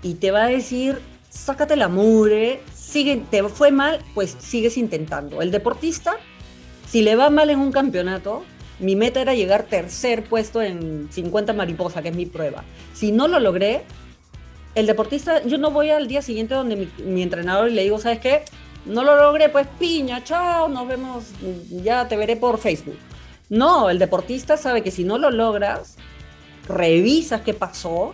y 0.01 0.15
te 0.15 0.31
va 0.31 0.43
a 0.43 0.47
decir, 0.47 0.99
sácate 1.29 1.75
la 1.75 1.87
mure, 1.87 2.61
sigue, 2.75 3.23
te 3.29 3.43
fue 3.43 3.71
mal, 3.71 3.99
pues 4.13 4.35
sigues 4.39 4.77
intentando. 4.77 5.41
El 5.41 5.51
deportista, 5.51 6.17
si 6.89 7.01
le 7.01 7.15
va 7.15 7.29
mal 7.29 7.49
en 7.49 7.59
un 7.59 7.71
campeonato, 7.71 8.43
mi 8.79 8.95
meta 8.95 9.21
era 9.21 9.33
llegar 9.33 9.63
tercer 9.63 10.23
puesto 10.23 10.61
en 10.61 11.07
50 11.11 11.53
mariposa, 11.53 12.01
que 12.01 12.09
es 12.09 12.15
mi 12.15 12.25
prueba. 12.25 12.63
Si 12.93 13.11
no 13.11 13.27
lo 13.27 13.39
logré, 13.39 13.83
el 14.75 14.87
deportista, 14.87 15.43
yo 15.43 15.57
no 15.57 15.71
voy 15.71 15.89
al 15.89 16.07
día 16.07 16.21
siguiente 16.21 16.55
donde 16.55 16.89
mi, 16.97 17.21
entrenador 17.21 17.71
le 17.71 17.83
digo, 17.83 17.99
¿sabes 17.99 18.19
qué? 18.19 18.43
No 18.85 19.03
lo 19.03 19.15
logré, 19.15 19.49
pues 19.49 19.67
piña, 19.79 20.23
chao, 20.23 20.67
nos 20.67 20.87
vemos, 20.87 21.25
ya 21.69 22.07
te 22.07 22.17
veré 22.17 22.35
por 22.35 22.57
Facebook. 22.57 22.97
No, 23.49 23.89
el 23.89 23.99
deportista 23.99 24.57
sabe 24.57 24.83
que 24.83 24.91
si 24.91 25.03
no 25.03 25.17
lo 25.17 25.31
logras, 25.31 25.95
revisas 26.67 27.41
qué 27.41 27.53
pasó 27.53 28.13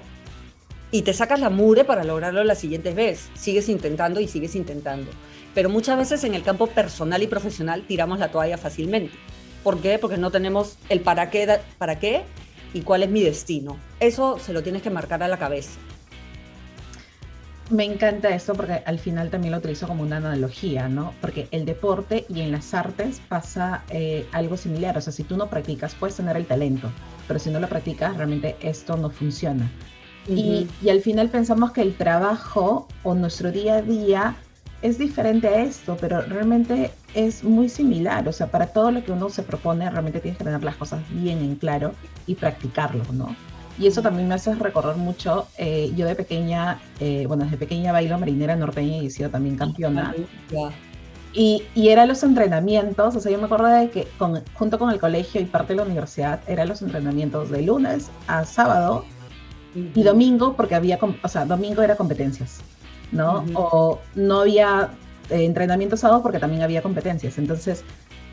y 0.91 1.03
te 1.03 1.13
sacas 1.13 1.39
la 1.39 1.49
mure 1.49 1.86
para 1.86 2.03
lograrlo 2.03 2.43
la 2.43 2.55
siguiente 2.55 2.93
vez. 2.93 3.29
Sigues 3.36 3.69
intentando 3.69 4.19
y 4.19 4.27
sigues 4.27 4.55
intentando. 4.55 5.10
Pero 5.55 5.69
muchas 5.69 5.97
veces 5.97 6.23
en 6.23 6.36
el 6.36 6.43
campo 6.43 6.67
personal 6.67 7.23
y 7.23 7.27
profesional 7.27 7.84
tiramos 7.88 8.19
la 8.19 8.32
toalla 8.32 8.58
fácilmente. 8.58 9.15
¿Por 9.63 9.82
qué? 9.82 9.99
Porque 9.99 10.17
no 10.17 10.32
tenemos 10.32 10.77
el 10.89 11.01
para 11.01 11.29
qué, 11.29 11.60
para 11.77 11.99
qué 11.99 12.23
y 12.73 12.82
cuál 12.82 13.03
es 13.03 13.10
mi 13.10 13.21
destino. 13.21 13.77
Eso 13.99 14.39
se 14.39 14.53
lo 14.53 14.63
tienes 14.63 14.82
que 14.82 14.89
marcar 14.89 15.23
a 15.23 15.27
la 15.27 15.38
cabeza. 15.38 15.79
Me 17.69 17.86
encanta 17.86 18.29
esto 18.29 18.53
porque 18.55 18.82
al 18.86 18.97
final 18.97 19.29
también 19.29 19.51
lo 19.51 19.60
utilizo 19.60 19.88
como 19.88 20.01
una 20.01 20.17
analogía, 20.17 20.89
¿no? 20.89 21.13
Porque 21.21 21.47
el 21.51 21.65
deporte 21.65 22.25
y 22.27 22.41
en 22.41 22.51
las 22.51 22.73
artes 22.73 23.21
pasa 23.27 23.84
eh, 23.89 24.25
algo 24.32 24.58
similar. 24.58 24.97
O 24.97 25.01
sea, 25.01 25.13
si 25.13 25.23
tú 25.23 25.38
no 25.38 25.47
practicas, 25.47 25.93
puedes 25.93 26.15
tener 26.15 26.36
el 26.36 26.45
talento, 26.45 26.89
pero 27.27 27.39
si 27.39 27.51
no 27.51 27.60
lo 27.60 27.67
practicas, 27.67 28.17
realmente 28.17 28.55
esto 28.62 28.97
no 28.97 29.12
funciona. 29.12 29.69
y, 30.27 30.67
y, 30.82 30.89
al 30.89 31.01
final 31.01 31.29
pensamos 31.29 31.71
que 31.71 31.82
el 31.82 31.95
trabajo 31.95 32.88
o 33.03 33.15
nuestro 33.15 33.51
día 33.51 33.75
a 33.75 33.82
día 33.82 34.36
es 34.82 34.97
diferente 34.97 35.47
a 35.47 35.62
esto, 35.62 35.97
pero 35.99 36.21
realmente 36.21 36.91
es 37.13 37.43
muy 37.43 37.69
similar. 37.69 38.27
O 38.27 38.34
sea, 38.34 38.47
para 38.47 38.67
todo 38.67 38.91
lo 38.91 39.03
que 39.03 39.12
uno 39.12 39.29
se 39.29 39.43
propone, 39.43 39.89
realmente 39.89 40.19
tienes 40.19 40.38
que 40.38 40.43
tener 40.43 40.63
las 40.63 40.75
cosas 40.75 41.01
bien 41.10 41.39
en 41.39 41.55
claro 41.55 41.93
y 42.27 42.36
practicarlo, 42.36 43.03
¿no? 43.13 43.36
Y 43.80 43.88
eso 43.88 44.02
también 44.02 44.28
me 44.28 44.36
hace 44.36 44.54
recordar 44.56 44.98
mucho. 44.98 45.48
Eh, 45.58 45.92
yo 45.96 46.06
de 46.06 46.15
pequeña, 46.15 46.80
eh, 47.00 47.26
bueno, 47.28 47.46
desde 47.46 47.58
pequeña 47.58 47.94
bailo 47.94 48.20
marinera 48.20 48.56
norteña 48.56 48.98
y 48.98 49.08
he 49.08 49.10
sido 49.10 49.30
también 49.30 49.56
campeona. 49.56 50.13
Y, 51.32 51.63
y 51.76 51.89
eran 51.89 52.08
los 52.08 52.24
entrenamientos, 52.24 53.15
o 53.15 53.20
sea, 53.20 53.32
yo 53.32 53.38
me 53.38 53.46
acuerdo 53.46 53.68
de 53.68 53.89
que 53.92 54.08
con, 54.18 54.42
junto 54.56 54.80
con 54.80 54.89
el 54.89 55.00
colegio 55.00 55.39
y 55.39 55.46
parte 55.46 55.74
de 55.74 55.78
la 55.78 55.84
universidad, 55.84 56.42
eran 56.48 56.68
los 56.68 56.82
entrenamientos 56.82 57.52
de 57.52 57.62
lunes 57.62 58.10
a 58.28 58.46
sábado 58.46 59.06
y 59.76 60.02
domingo, 60.02 60.56
porque 60.56 60.74
había, 60.74 60.98
o 61.22 61.28
sea, 61.28 61.46
domingo 61.46 61.84
era 61.84 61.96
competencias, 61.96 62.62
¿no? 63.12 63.46
O 63.54 64.00
no 64.15 64.42
había 64.42 64.89
eh, 65.30 65.46
entrenamiento 65.46 65.96
sábado 65.96 66.24
porque 66.24 66.39
también 66.39 66.63
había 66.63 66.82
competencias. 66.82 67.38
Entonces, 67.38 67.84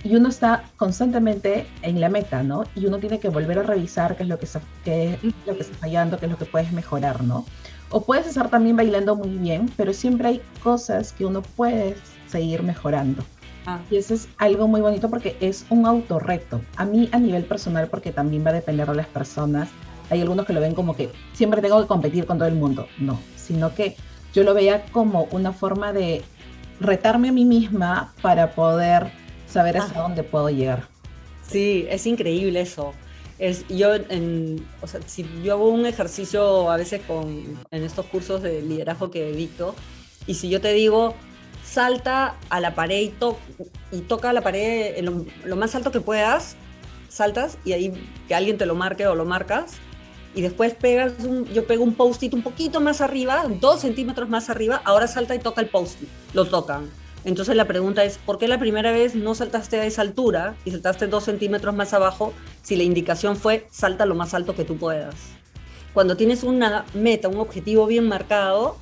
y 0.04 0.14
uno 0.14 0.28
está 0.28 0.64
constantemente 0.76 1.66
en 1.82 2.00
la 2.00 2.08
meta, 2.08 2.42
¿no? 2.42 2.64
Y 2.74 2.86
uno 2.86 2.98
tiene 2.98 3.18
que 3.18 3.28
volver 3.28 3.58
a 3.58 3.62
revisar 3.62 4.16
qué 4.16 4.22
es 4.22 4.28
lo 4.28 4.38
que 4.38 4.44
está, 4.44 4.60
qué 4.84 5.14
es 5.14 5.34
lo 5.46 5.54
que 5.54 5.62
está 5.62 5.76
fallando, 5.78 6.18
qué 6.18 6.26
es 6.26 6.32
lo 6.32 6.38
que 6.38 6.44
puedes 6.44 6.72
mejorar, 6.72 7.24
¿no? 7.24 7.44
O 7.90 8.02
puedes 8.02 8.26
estar 8.26 8.48
también 8.50 8.76
bailando 8.76 9.16
muy 9.16 9.30
bien, 9.30 9.70
pero 9.76 9.92
siempre 9.92 10.28
hay 10.28 10.42
cosas 10.62 11.12
que 11.12 11.24
uno 11.24 11.42
puede 11.42 11.96
seguir 12.28 12.62
mejorando. 12.62 13.22
Ah. 13.66 13.80
Y 13.90 13.96
eso 13.96 14.14
es 14.14 14.28
algo 14.38 14.68
muy 14.68 14.80
bonito 14.80 15.10
porque 15.10 15.36
es 15.40 15.66
un 15.70 15.86
autorreto. 15.86 16.60
A 16.76 16.84
mí 16.84 17.08
a 17.12 17.18
nivel 17.18 17.44
personal, 17.44 17.88
porque 17.88 18.12
también 18.12 18.44
va 18.44 18.50
a 18.50 18.54
depender 18.54 18.88
de 18.88 18.94
las 18.94 19.06
personas, 19.06 19.68
hay 20.10 20.20
algunos 20.20 20.46
que 20.46 20.52
lo 20.52 20.60
ven 20.60 20.74
como 20.74 20.94
que 20.94 21.10
siempre 21.32 21.60
tengo 21.60 21.80
que 21.80 21.88
competir 21.88 22.26
con 22.26 22.38
todo 22.38 22.48
el 22.48 22.54
mundo. 22.54 22.86
No, 22.98 23.18
sino 23.36 23.74
que 23.74 23.96
yo 24.32 24.44
lo 24.44 24.54
veía 24.54 24.84
como 24.92 25.24
una 25.32 25.52
forma 25.52 25.92
de 25.92 26.22
retarme 26.80 27.30
a 27.30 27.32
mí 27.32 27.44
misma 27.44 28.12
para 28.22 28.50
poder 28.50 29.10
saber 29.56 29.78
hasta 29.78 30.00
dónde 30.00 30.22
puedo 30.22 30.50
llegar. 30.50 30.86
Sí, 31.50 31.86
es 31.88 32.06
increíble 32.06 32.60
eso. 32.60 32.92
Es, 33.38 33.66
yo, 33.68 33.94
en, 33.94 34.66
o 34.82 34.86
sea, 34.86 35.00
si 35.06 35.26
yo 35.42 35.54
hago 35.54 35.68
un 35.68 35.86
ejercicio 35.86 36.70
a 36.70 36.76
veces 36.76 37.00
con, 37.06 37.58
en 37.70 37.82
estos 37.82 38.06
cursos 38.06 38.42
de 38.42 38.60
liderazgo 38.62 39.10
que 39.10 39.32
dicto, 39.32 39.74
y 40.26 40.34
si 40.34 40.50
yo 40.50 40.60
te 40.60 40.72
digo, 40.72 41.14
salta 41.64 42.36
a 42.50 42.60
la 42.60 42.74
pared 42.74 43.00
y, 43.00 43.14
y 43.96 44.00
toca 44.02 44.32
la 44.32 44.42
pared 44.42 45.02
lo, 45.02 45.24
lo, 45.44 45.56
más 45.56 45.74
alto 45.74 45.90
que 45.90 46.00
puedas, 46.00 46.56
saltas 47.08 47.56
y 47.64 47.72
ahí 47.72 47.92
que 48.28 48.34
alguien 48.34 48.58
te 48.58 48.66
lo 48.66 48.74
marque 48.74 49.06
o 49.06 49.14
lo 49.14 49.24
marcas, 49.24 49.74
y 50.34 50.42
después 50.42 50.74
pegas 50.74 51.12
un, 51.20 51.46
yo 51.46 51.66
pego 51.66 51.82
un 51.82 51.94
post-it 51.94 52.34
un 52.34 52.42
poquito 52.42 52.80
más 52.80 53.00
arriba, 53.00 53.46
dos 53.60 53.80
centímetros 53.80 54.28
más 54.28 54.50
arriba, 54.50 54.82
ahora 54.84 55.06
salta 55.06 55.34
y 55.34 55.38
toca 55.38 55.62
el 55.62 55.68
post-it, 55.68 56.08
lo 56.34 56.44
tocan 56.44 56.90
Entonces 57.26 57.56
la 57.56 57.64
pregunta 57.64 58.04
es, 58.04 58.18
¿por 58.18 58.38
qué 58.38 58.46
la 58.46 58.60
primera 58.60 58.92
vez 58.92 59.16
no 59.16 59.34
saltaste 59.34 59.80
a 59.80 59.84
esa 59.84 60.00
altura 60.00 60.54
y 60.64 60.70
saltaste 60.70 61.08
dos 61.08 61.24
centímetros 61.24 61.74
más 61.74 61.92
abajo 61.92 62.32
si 62.62 62.76
la 62.76 62.84
indicación 62.84 63.36
fue 63.36 63.66
salta 63.72 64.06
lo 64.06 64.14
más 64.14 64.32
alto 64.32 64.54
que 64.54 64.64
tú 64.64 64.76
puedas? 64.76 65.16
Cuando 65.92 66.16
tienes 66.16 66.44
una 66.44 66.84
meta, 66.94 67.26
un 67.26 67.40
objetivo 67.40 67.86
bien 67.86 68.06
marcado, 68.06 68.76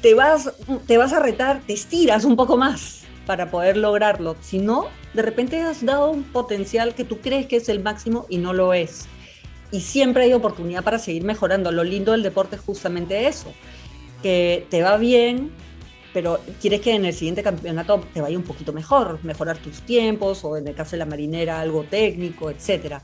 te 0.00 0.14
vas, 0.14 0.54
te 0.86 0.96
vas 0.96 1.12
a 1.12 1.20
retar, 1.20 1.60
te 1.66 1.74
estiras 1.74 2.24
un 2.24 2.34
poco 2.34 2.56
más 2.56 3.02
para 3.26 3.50
poder 3.50 3.76
lograrlo. 3.76 4.34
Si 4.40 4.58
no, 4.58 4.86
de 5.12 5.20
repente 5.20 5.60
has 5.60 5.84
dado 5.84 6.10
un 6.12 6.22
potencial 6.22 6.94
que 6.94 7.04
tú 7.04 7.18
crees 7.18 7.44
que 7.44 7.56
es 7.56 7.68
el 7.68 7.82
máximo 7.82 8.24
y 8.30 8.38
no 8.38 8.54
lo 8.54 8.72
es. 8.72 9.04
Y 9.70 9.82
siempre 9.82 10.24
hay 10.24 10.32
oportunidad 10.32 10.82
para 10.82 10.98
seguir 10.98 11.24
mejorando. 11.24 11.70
Lo 11.72 11.84
lindo 11.84 12.12
del 12.12 12.22
deporte 12.22 12.56
es 12.56 12.62
justamente 12.62 13.26
eso, 13.26 13.52
que 14.22 14.66
te 14.70 14.82
va 14.82 14.96
bien, 14.96 15.50
pero 16.14 16.38
quieres 16.62 16.80
que 16.80 16.94
en 16.94 17.04
el 17.04 17.12
siguiente 17.12 17.42
campeonato 17.42 18.02
te 18.14 18.20
vaya 18.20 18.38
un 18.38 18.44
poquito 18.44 18.72
mejor, 18.72 19.18
mejorar 19.24 19.58
tus 19.58 19.82
tiempos 19.82 20.44
o 20.44 20.56
en 20.56 20.68
el 20.68 20.74
caso 20.74 20.92
de 20.92 20.98
la 20.98 21.06
marinera 21.06 21.60
algo 21.60 21.82
técnico, 21.82 22.50
etcétera. 22.50 23.02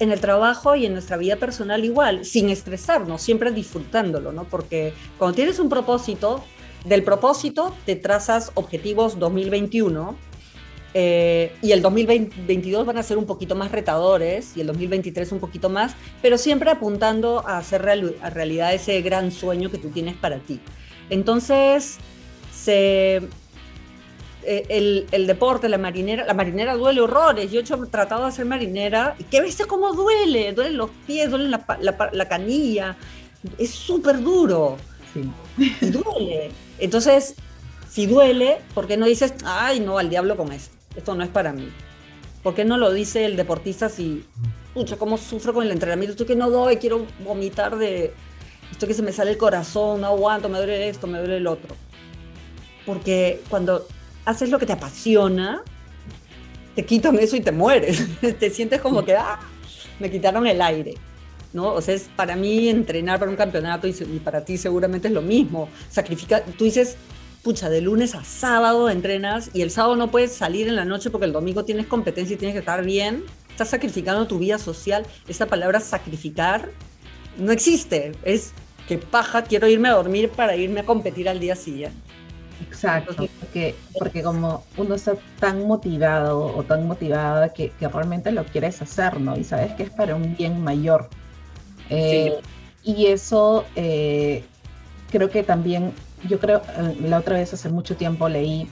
En 0.00 0.10
el 0.12 0.20
trabajo 0.20 0.74
y 0.76 0.84
en 0.84 0.92
nuestra 0.92 1.16
vida 1.16 1.36
personal 1.36 1.84
igual, 1.84 2.24
sin 2.24 2.50
estresarnos, 2.50 3.22
siempre 3.22 3.52
disfrutándolo, 3.52 4.32
¿no? 4.32 4.44
Porque 4.44 4.92
cuando 5.18 5.36
tienes 5.36 5.60
un 5.60 5.68
propósito, 5.68 6.44
del 6.84 7.04
propósito 7.04 7.74
te 7.86 7.96
trazas 7.96 8.50
objetivos 8.54 9.18
2021 9.18 10.16
eh, 10.94 11.52
y 11.62 11.72
el 11.72 11.82
2022 11.82 12.86
van 12.86 12.98
a 12.98 13.02
ser 13.04 13.18
un 13.18 13.26
poquito 13.26 13.54
más 13.54 13.70
retadores 13.70 14.56
y 14.56 14.62
el 14.62 14.66
2023 14.66 15.30
un 15.30 15.38
poquito 15.38 15.68
más, 15.68 15.94
pero 16.22 16.38
siempre 16.38 16.70
apuntando 16.70 17.46
a 17.46 17.58
hacer 17.58 17.88
a 18.20 18.30
realidad 18.30 18.74
ese 18.74 19.00
gran 19.02 19.30
sueño 19.30 19.70
que 19.70 19.78
tú 19.78 19.90
tienes 19.90 20.16
para 20.16 20.38
ti. 20.38 20.60
Entonces, 21.10 21.98
eh, 22.66 23.28
el, 25.12 25.26
deporte, 25.26 25.68
la 25.68 25.78
marinera, 25.78 26.24
la 26.24 26.34
marinera 26.34 26.74
duele 26.74 27.00
horrores. 27.00 27.50
Yo 27.50 27.60
he 27.60 27.64
tratado 27.64 28.22
de 28.22 28.28
hacer 28.28 28.46
marinera 28.46 29.14
y 29.18 29.24
que 29.24 29.42
viste 29.42 29.66
cómo 29.66 29.92
duele, 29.92 30.52
duelen 30.52 30.76
los 30.76 30.90
pies, 31.06 31.30
duele 31.30 31.48
la, 31.50 32.28
canilla, 32.28 32.96
es 33.58 33.70
súper 33.70 34.22
duro. 34.22 34.76
Y 35.56 35.86
duele. 35.90 36.50
Entonces, 36.78 37.34
si 37.90 38.06
duele, 38.06 38.58
¿por 38.74 38.86
qué 38.86 38.96
no 38.96 39.06
dices, 39.06 39.34
ay, 39.44 39.80
no, 39.80 39.98
al 39.98 40.08
diablo 40.08 40.36
con 40.36 40.52
esto? 40.52 40.74
Esto 40.96 41.14
no 41.14 41.24
es 41.24 41.30
para 41.30 41.52
mí. 41.52 41.68
¿Por 42.42 42.54
qué 42.54 42.64
no 42.64 42.78
lo 42.78 42.92
dice 42.92 43.24
el 43.24 43.36
deportista 43.36 43.88
si, 43.88 44.24
pucha, 44.72 44.96
cómo 44.96 45.18
sufro 45.18 45.52
con 45.52 45.64
el 45.64 45.72
entrenamiento? 45.72 46.12
Estoy 46.12 46.26
que 46.26 46.36
no 46.36 46.48
doy, 46.48 46.76
quiero 46.76 47.06
vomitar 47.24 47.76
de 47.76 48.12
esto 48.70 48.86
que 48.86 48.94
se 48.94 49.02
me 49.02 49.12
sale 49.12 49.32
el 49.32 49.38
corazón, 49.38 50.00
no 50.00 50.06
aguanto, 50.06 50.48
me 50.48 50.58
duele 50.58 50.88
esto, 50.88 51.06
me 51.06 51.18
duele 51.18 51.38
el 51.38 51.46
otro 51.46 51.74
porque 52.88 53.42
cuando 53.50 53.86
haces 54.24 54.48
lo 54.48 54.58
que 54.58 54.64
te 54.64 54.72
apasiona, 54.72 55.62
te 56.74 56.86
quitan 56.86 57.18
eso 57.18 57.36
y 57.36 57.42
te 57.42 57.52
mueres. 57.52 58.02
te 58.40 58.48
sientes 58.48 58.80
como 58.80 59.04
que, 59.04 59.14
ah, 59.14 59.38
me 59.98 60.10
quitaron 60.10 60.46
el 60.46 60.62
aire. 60.62 60.94
¿no? 61.52 61.74
O 61.74 61.82
sea, 61.82 61.94
es 61.94 62.08
para 62.16 62.34
mí 62.34 62.70
entrenar 62.70 63.18
para 63.18 63.30
un 63.30 63.36
campeonato 63.36 63.86
y, 63.86 63.92
para 64.24 64.42
ti 64.42 64.56
seguramente 64.56 65.08
es 65.08 65.12
lo 65.12 65.20
mismo. 65.20 65.68
Sacrifica, 65.90 66.42
tú 66.42 66.64
dices, 66.64 66.96
pucha, 67.42 67.68
de 67.68 67.82
lunes 67.82 68.14
a 68.14 68.24
sábado 68.24 68.88
entrenas 68.88 69.50
y 69.52 69.60
el 69.60 69.70
sábado 69.70 69.94
no 69.94 70.10
puedes 70.10 70.32
salir 70.32 70.66
en 70.66 70.74
la 70.74 70.86
noche 70.86 71.10
porque 71.10 71.26
el 71.26 71.32
domingo 71.34 71.66
tienes 71.66 71.86
competencia 71.86 72.36
y 72.36 72.38
tienes 72.38 72.54
que 72.54 72.60
estar 72.60 72.82
bien. 72.82 73.22
Estás 73.50 73.68
sacrificando 73.68 74.26
tu 74.26 74.38
vida 74.38 74.56
social. 74.56 75.04
Esa 75.28 75.44
palabra 75.44 75.80
sacrificar 75.80 76.70
no 77.36 77.52
existe. 77.52 78.12
Es 78.22 78.52
que 78.88 78.96
paja, 78.96 79.42
quiero 79.42 79.68
irme 79.68 79.90
a 79.90 79.92
dormir 79.92 80.30
para 80.30 80.56
irme 80.56 80.80
a 80.80 80.86
competir 80.86 81.28
al 81.28 81.38
día 81.38 81.54
siguiente. 81.54 82.08
Exacto, 82.60 83.14
porque, 83.40 83.74
porque 83.98 84.22
como 84.22 84.64
uno 84.76 84.94
está 84.94 85.14
tan 85.38 85.66
motivado 85.66 86.46
o 86.56 86.62
tan 86.64 86.86
motivada 86.86 87.52
que, 87.52 87.72
realmente 87.80 88.32
lo 88.32 88.44
quieres 88.44 88.82
hacer, 88.82 89.20
¿no? 89.20 89.36
Y 89.36 89.44
sabes 89.44 89.72
que 89.74 89.84
es 89.84 89.90
para 89.90 90.16
un 90.16 90.36
bien 90.36 90.62
mayor. 90.62 91.08
Eh, 91.88 92.34
y 92.82 93.06
eso 93.06 93.64
eh, 93.76 94.44
creo 95.10 95.30
que 95.30 95.42
también, 95.42 95.92
yo 96.28 96.38
creo, 96.38 96.62
eh, 96.76 96.96
la 97.02 97.18
otra 97.18 97.36
vez 97.36 97.54
hace 97.54 97.68
mucho 97.68 97.96
tiempo 97.96 98.28
leí 98.28 98.68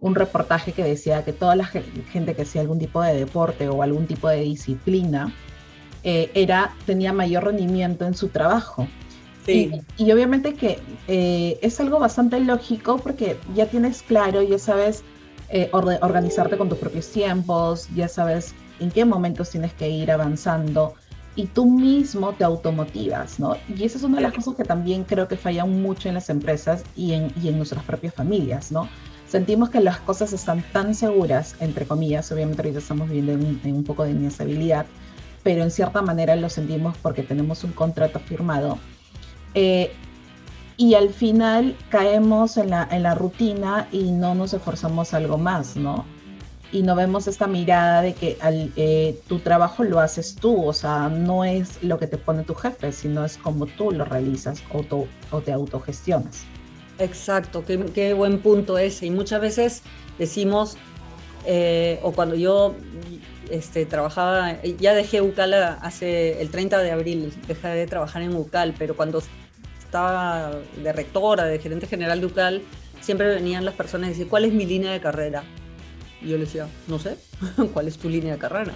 un 0.00 0.14
reportaje 0.14 0.72
que 0.72 0.84
decía 0.84 1.24
que 1.24 1.32
toda 1.32 1.56
la 1.56 1.64
gente 1.64 2.34
que 2.34 2.42
hacía 2.42 2.62
algún 2.62 2.78
tipo 2.78 3.02
de 3.02 3.14
deporte 3.14 3.68
o 3.68 3.82
algún 3.82 4.06
tipo 4.06 4.28
de 4.28 4.40
disciplina 4.40 5.32
era, 6.02 6.72
tenía 6.84 7.12
mayor 7.12 7.44
rendimiento 7.44 8.06
en 8.06 8.14
su 8.14 8.28
trabajo. 8.28 8.86
Y, 9.46 10.12
obviamente 10.12 10.54
que 10.54 10.78
eh, 11.08 11.58
es 11.62 11.78
algo 11.80 11.98
bastante 11.98 12.40
lógico 12.40 12.98
porque 12.98 13.36
ya 13.54 13.66
tienes 13.66 14.02
claro, 14.02 14.42
ya 14.42 14.58
sabes 14.58 15.02
eh, 15.50 15.68
organizarte 15.72 16.56
con 16.56 16.68
tus 16.68 16.78
propios 16.78 17.08
tiempos, 17.10 17.88
ya 17.94 18.08
sabes 18.08 18.54
en 18.80 18.90
qué 18.90 19.04
momentos 19.04 19.50
tienes 19.50 19.72
que 19.74 19.88
ir 19.88 20.10
avanzando 20.10 20.94
y 21.36 21.46
tú 21.46 21.66
mismo 21.66 22.32
te 22.32 22.44
automotivas, 22.44 23.38
¿no? 23.38 23.56
Y 23.68 23.84
esa 23.84 23.98
es 23.98 24.04
una 24.04 24.16
de 24.16 24.22
las 24.22 24.32
cosas 24.32 24.54
que 24.56 24.64
también 24.64 25.04
creo 25.04 25.28
que 25.28 25.36
fallan 25.36 25.82
mucho 25.82 26.08
en 26.08 26.14
las 26.14 26.30
empresas 26.30 26.82
y 26.96 27.12
en, 27.12 27.30
y 27.42 27.48
en 27.48 27.58
nuestras 27.58 27.84
propias 27.84 28.14
familias, 28.14 28.72
¿no? 28.72 28.88
Sentimos 29.28 29.70
que 29.70 29.80
las 29.80 29.98
cosas 29.98 30.32
están 30.32 30.62
tan 30.72 30.94
seguras, 30.94 31.56
entre 31.60 31.84
comillas, 31.84 32.30
obviamente 32.32 32.62
ahorita 32.62 32.78
estamos 32.78 33.08
viviendo 33.08 33.32
en, 33.32 33.74
un 33.74 33.84
poco 33.84 34.04
de 34.04 34.12
inestabilidad, 34.12 34.86
pero 35.42 35.62
en 35.62 35.70
cierta 35.70 36.00
manera 36.00 36.36
lo 36.36 36.48
sentimos 36.48 36.96
porque 36.98 37.22
tenemos 37.22 37.64
un 37.64 37.72
contrato 37.72 38.18
firmado 38.20 38.78
eh, 39.56 39.90
y 40.76 40.94
al 40.94 41.08
final 41.08 41.74
caemos 41.88 42.58
en 42.58 42.70
la, 42.70 42.86
en 42.90 43.02
la 43.02 43.14
rutina 43.14 43.88
y 43.90 44.12
no 44.12 44.34
nos 44.34 44.52
esforzamos 44.52 45.14
algo 45.14 45.38
más, 45.38 45.76
¿no? 45.76 46.04
Y 46.72 46.82
no 46.82 46.94
vemos 46.94 47.26
esta 47.26 47.46
mirada 47.46 48.02
de 48.02 48.12
que 48.12 48.36
eh, 48.76 49.18
tu 49.28 49.38
trabajo 49.38 49.82
lo 49.82 50.00
haces 50.00 50.34
tú, 50.34 50.62
o 50.62 50.74
sea, 50.74 51.08
no 51.08 51.42
es 51.42 51.82
lo 51.82 51.98
que 51.98 52.06
te 52.06 52.18
pone 52.18 52.42
tu 52.42 52.54
jefe, 52.54 52.92
sino 52.92 53.24
es 53.24 53.38
como 53.38 53.64
tú 53.64 53.92
lo 53.92 54.04
realizas 54.04 54.62
o, 54.72 55.06
o 55.30 55.40
te 55.40 55.52
autogestionas. 55.52 56.44
Exacto, 56.98 57.64
qué, 57.64 57.82
qué, 57.94 58.12
buen 58.12 58.40
punto 58.40 58.76
ese. 58.76 59.06
Y 59.06 59.10
muchas 59.10 59.40
veces 59.40 59.82
decimos, 60.18 60.76
eh, 61.46 61.98
o 62.02 62.12
cuando 62.12 62.34
yo 62.34 62.74
este, 63.50 63.86
trabajaba, 63.86 64.60
ya 64.62 64.92
dejé 64.92 65.22
UCAL 65.22 65.54
hace 65.54 66.42
el 66.42 66.50
30 66.50 66.78
de 66.80 66.90
abril, 66.90 67.32
dejé 67.46 67.68
de 67.68 67.86
trabajar 67.86 68.20
en 68.20 68.34
UCAL, 68.34 68.74
pero 68.76 68.96
cuando 68.96 69.22
estaba 69.86 70.50
de 70.82 70.92
rectora, 70.92 71.44
de 71.44 71.58
gerente 71.58 71.86
general 71.86 72.20
de 72.20 72.26
UCAL, 72.26 72.62
siempre 73.00 73.28
venían 73.28 73.64
las 73.64 73.74
personas 73.74 74.08
y 74.08 74.10
decían, 74.10 74.28
¿cuál 74.28 74.44
es 74.44 74.52
mi 74.52 74.66
línea 74.66 74.92
de 74.92 75.00
carrera? 75.00 75.44
Y 76.20 76.28
yo 76.28 76.38
les 76.38 76.48
decía, 76.48 76.68
no 76.88 76.98
sé, 76.98 77.16
¿cuál 77.72 77.88
es 77.88 77.98
tu 77.98 78.08
línea 78.08 78.34
de 78.34 78.38
carrera? 78.38 78.72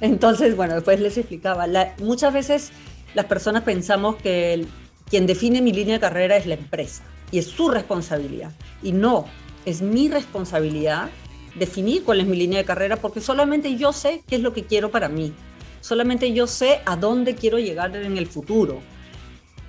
Entonces, 0.00 0.56
bueno, 0.56 0.74
después 0.74 1.00
les 1.00 1.18
explicaba. 1.18 1.66
muchas 2.00 2.32
veces 2.32 2.70
las 3.14 3.26
personas 3.26 3.62
pensamos 3.62 4.16
que 4.16 4.66
quien 5.08 5.26
define 5.26 5.60
mi 5.60 5.72
línea 5.72 5.94
de 5.94 6.00
carrera 6.00 6.36
es 6.36 6.46
la 6.46 6.54
empresa 6.54 7.02
y 7.30 7.38
es 7.38 7.46
su 7.46 7.68
responsabilidad. 7.68 8.52
Y 8.82 8.92
no, 8.92 9.26
es 9.64 9.82
mi 9.82 10.08
responsabilidad 10.08 11.10
definir 11.56 12.04
cuál 12.04 12.20
es 12.20 12.26
mi 12.26 12.36
línea 12.36 12.58
de 12.58 12.64
carrera 12.64 12.96
porque 12.96 13.20
solamente 13.20 13.76
yo 13.76 13.92
sé 13.92 14.22
qué 14.28 14.36
es 14.36 14.42
lo 14.42 14.52
que 14.52 14.64
quiero 14.64 14.90
para 14.90 15.08
mí. 15.08 15.32
Solamente 15.80 16.32
yo 16.32 16.46
sé 16.46 16.80
a 16.86 16.96
dónde 16.96 17.34
quiero 17.34 17.58
llegar 17.58 17.94
en 17.96 18.16
el 18.16 18.26
futuro. 18.26 18.80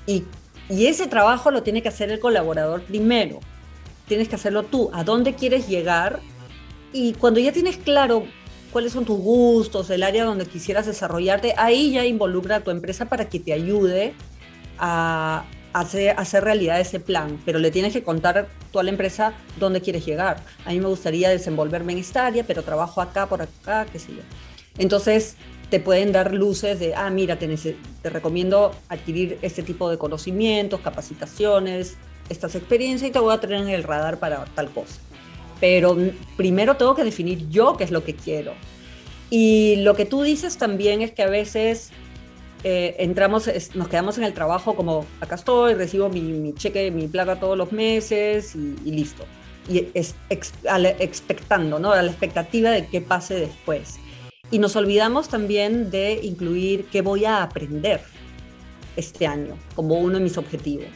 Y 0.07 0.23
y 0.69 0.87
ese 0.87 1.07
trabajo 1.07 1.51
lo 1.51 1.63
tiene 1.63 1.81
que 1.81 1.89
hacer 1.89 2.11
el 2.11 2.19
colaborador 2.19 2.81
primero. 2.81 3.39
Tienes 4.07 4.27
que 4.27 4.35
hacerlo 4.35 4.63
tú, 4.63 4.89
a 4.93 5.03
dónde 5.03 5.35
quieres 5.35 5.67
llegar. 5.67 6.19
Y 6.93 7.13
cuando 7.13 7.39
ya 7.39 7.51
tienes 7.51 7.77
claro 7.77 8.25
cuáles 8.71 8.93
son 8.93 9.05
tus 9.05 9.19
gustos, 9.19 9.89
el 9.89 10.03
área 10.03 10.25
donde 10.25 10.45
quisieras 10.45 10.85
desarrollarte, 10.85 11.53
ahí 11.57 11.91
ya 11.91 12.05
involucra 12.05 12.57
a 12.57 12.59
tu 12.61 12.71
empresa 12.71 13.05
para 13.05 13.29
que 13.29 13.39
te 13.39 13.53
ayude 13.53 14.13
a 14.79 15.45
hacer, 15.73 16.15
hacer 16.17 16.43
realidad 16.43 16.79
ese 16.79 16.99
plan. 16.99 17.39
Pero 17.45 17.59
le 17.59 17.71
tienes 17.71 17.93
que 17.93 18.03
contar 18.03 18.47
tú 18.71 18.79
a 18.79 18.83
la 18.83 18.89
empresa 18.89 19.33
dónde 19.59 19.81
quieres 19.81 20.05
llegar. 20.05 20.43
A 20.65 20.71
mí 20.71 20.79
me 20.79 20.87
gustaría 20.87 21.29
desenvolverme 21.29 21.93
en 21.93 21.99
esta 21.99 22.25
área, 22.25 22.43
pero 22.43 22.63
trabajo 22.63 23.01
acá, 23.01 23.27
por 23.27 23.41
acá, 23.41 23.85
qué 23.91 23.99
sé 23.99 24.13
yo. 24.13 24.21
Entonces, 24.77 25.37
te 25.69 25.79
pueden 25.79 26.11
dar 26.11 26.33
luces 26.33 26.79
de, 26.79 26.93
ah, 26.95 27.09
mira, 27.09 27.37
te, 27.37 27.47
te 27.47 28.09
recomiendo 28.09 28.73
adquirir 28.89 29.37
este 29.41 29.63
tipo 29.63 29.89
de 29.89 29.97
conocimientos, 29.97 30.81
capacitaciones, 30.81 31.97
estas 32.29 32.55
experiencias 32.55 33.09
y 33.09 33.13
te 33.13 33.19
voy 33.19 33.33
a 33.33 33.39
tener 33.39 33.61
en 33.61 33.69
el 33.69 33.83
radar 33.83 34.19
para 34.19 34.45
tal 34.55 34.69
cosa. 34.71 34.99
Pero 35.59 35.97
primero 36.37 36.75
tengo 36.75 36.95
que 36.95 37.03
definir 37.03 37.49
yo 37.49 37.75
qué 37.77 37.83
es 37.85 37.91
lo 37.91 38.03
que 38.03 38.13
quiero. 38.15 38.53
Y 39.29 39.77
lo 39.77 39.95
que 39.95 40.05
tú 40.05 40.21
dices 40.21 40.57
también 40.57 41.01
es 41.01 41.11
que 41.11 41.23
a 41.23 41.29
veces 41.29 41.91
eh, 42.63 42.95
entramos, 42.99 43.49
nos 43.73 43.87
quedamos 43.87 44.17
en 44.17 44.23
el 44.23 44.33
trabajo 44.33 44.75
como, 44.75 45.05
acá 45.19 45.35
estoy, 45.35 45.73
recibo 45.73 46.09
mi, 46.09 46.53
cheque, 46.53 46.91
mi 46.91 47.07
plata 47.07 47.39
todos 47.39 47.57
los 47.57 47.71
meses 47.71 48.55
y, 48.55 48.91
listo. 48.91 49.23
Y 49.69 49.87
es, 49.93 50.15
expectando, 50.29 51.79
¿no? 51.79 51.91
A 51.91 52.01
la 52.01 52.11
expectativa 52.11 52.69
de 52.69 52.87
qué 52.87 53.01
pase 53.01 53.35
después. 53.35 53.99
Y 54.51 54.59
nos 54.59 54.75
olvidamos 54.75 55.27
también 55.27 55.89
de 55.89 56.19
incluir 56.23 56.85
qué 56.91 57.01
voy 57.01 57.25
a 57.25 57.43
aprender 57.43 58.01
este 58.95 59.27
año 59.27 59.57
como 59.75 59.95
uno 59.95 60.17
de 60.17 60.23
mis 60.23 60.37
objetivos. 60.37 60.87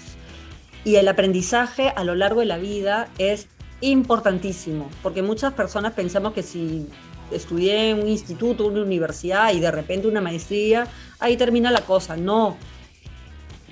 Y 0.85 0.95
el 0.95 1.07
aprendizaje 1.07 1.89
a 1.95 2.03
lo 2.03 2.15
largo 2.15 2.39
de 2.39 2.45
la 2.45 2.57
vida 2.57 3.09
es 3.17 3.47
importantísimo, 3.81 4.89
porque 5.03 5.21
muchas 5.21 5.53
personas 5.53 5.93
pensamos 5.93 6.33
que 6.33 6.43
si 6.43 6.87
estudié 7.31 7.91
en 7.91 8.01
un 8.01 8.07
instituto, 8.07 8.67
una 8.67 8.81
universidad 8.81 9.53
y 9.53 9.59
de 9.59 9.71
repente 9.71 10.07
una 10.07 10.21
maestría, 10.21 10.87
ahí 11.19 11.37
termina 11.37 11.71
la 11.71 11.81
cosa. 11.81 12.17
No, 12.17 12.57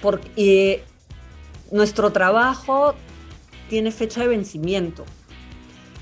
porque 0.01 0.83
nuestro 1.71 2.11
trabajo 2.11 2.93
tiene 3.69 3.91
fecha 3.91 4.21
de 4.21 4.27
vencimiento 4.27 5.05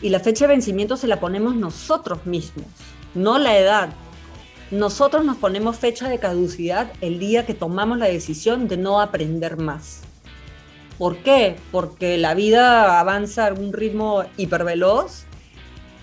y 0.02 0.10
la 0.10 0.20
fecha 0.20 0.46
de 0.46 0.54
vencimiento 0.54 0.98
se 0.98 1.08
la 1.08 1.20
ponemos 1.20 1.56
nosotros 1.56 2.26
mismos, 2.26 2.68
no 3.16 3.40
la 3.40 3.58
edad. 3.58 3.90
Nosotros 4.72 5.26
nos 5.26 5.38
ponemos 5.38 5.78
fecha 5.78 6.10
de 6.10 6.20
caducidad 6.20 6.92
el 7.02 7.20
día 7.20 7.46
que 7.46 7.54
tomamos 7.54 7.98
la 7.98 8.08
decisión 8.08 8.68
de 8.68 8.78
no 8.78 9.00
aprender 9.00 9.58
más. 9.58 10.02
¿Por 10.98 11.18
qué? 11.18 11.56
Porque 11.72 12.18
la 12.18 12.34
vida 12.34 13.00
avanza 13.00 13.48
a 13.48 13.54
un 13.54 13.74
ritmo 13.74 14.24
hiperveloz 14.38 15.26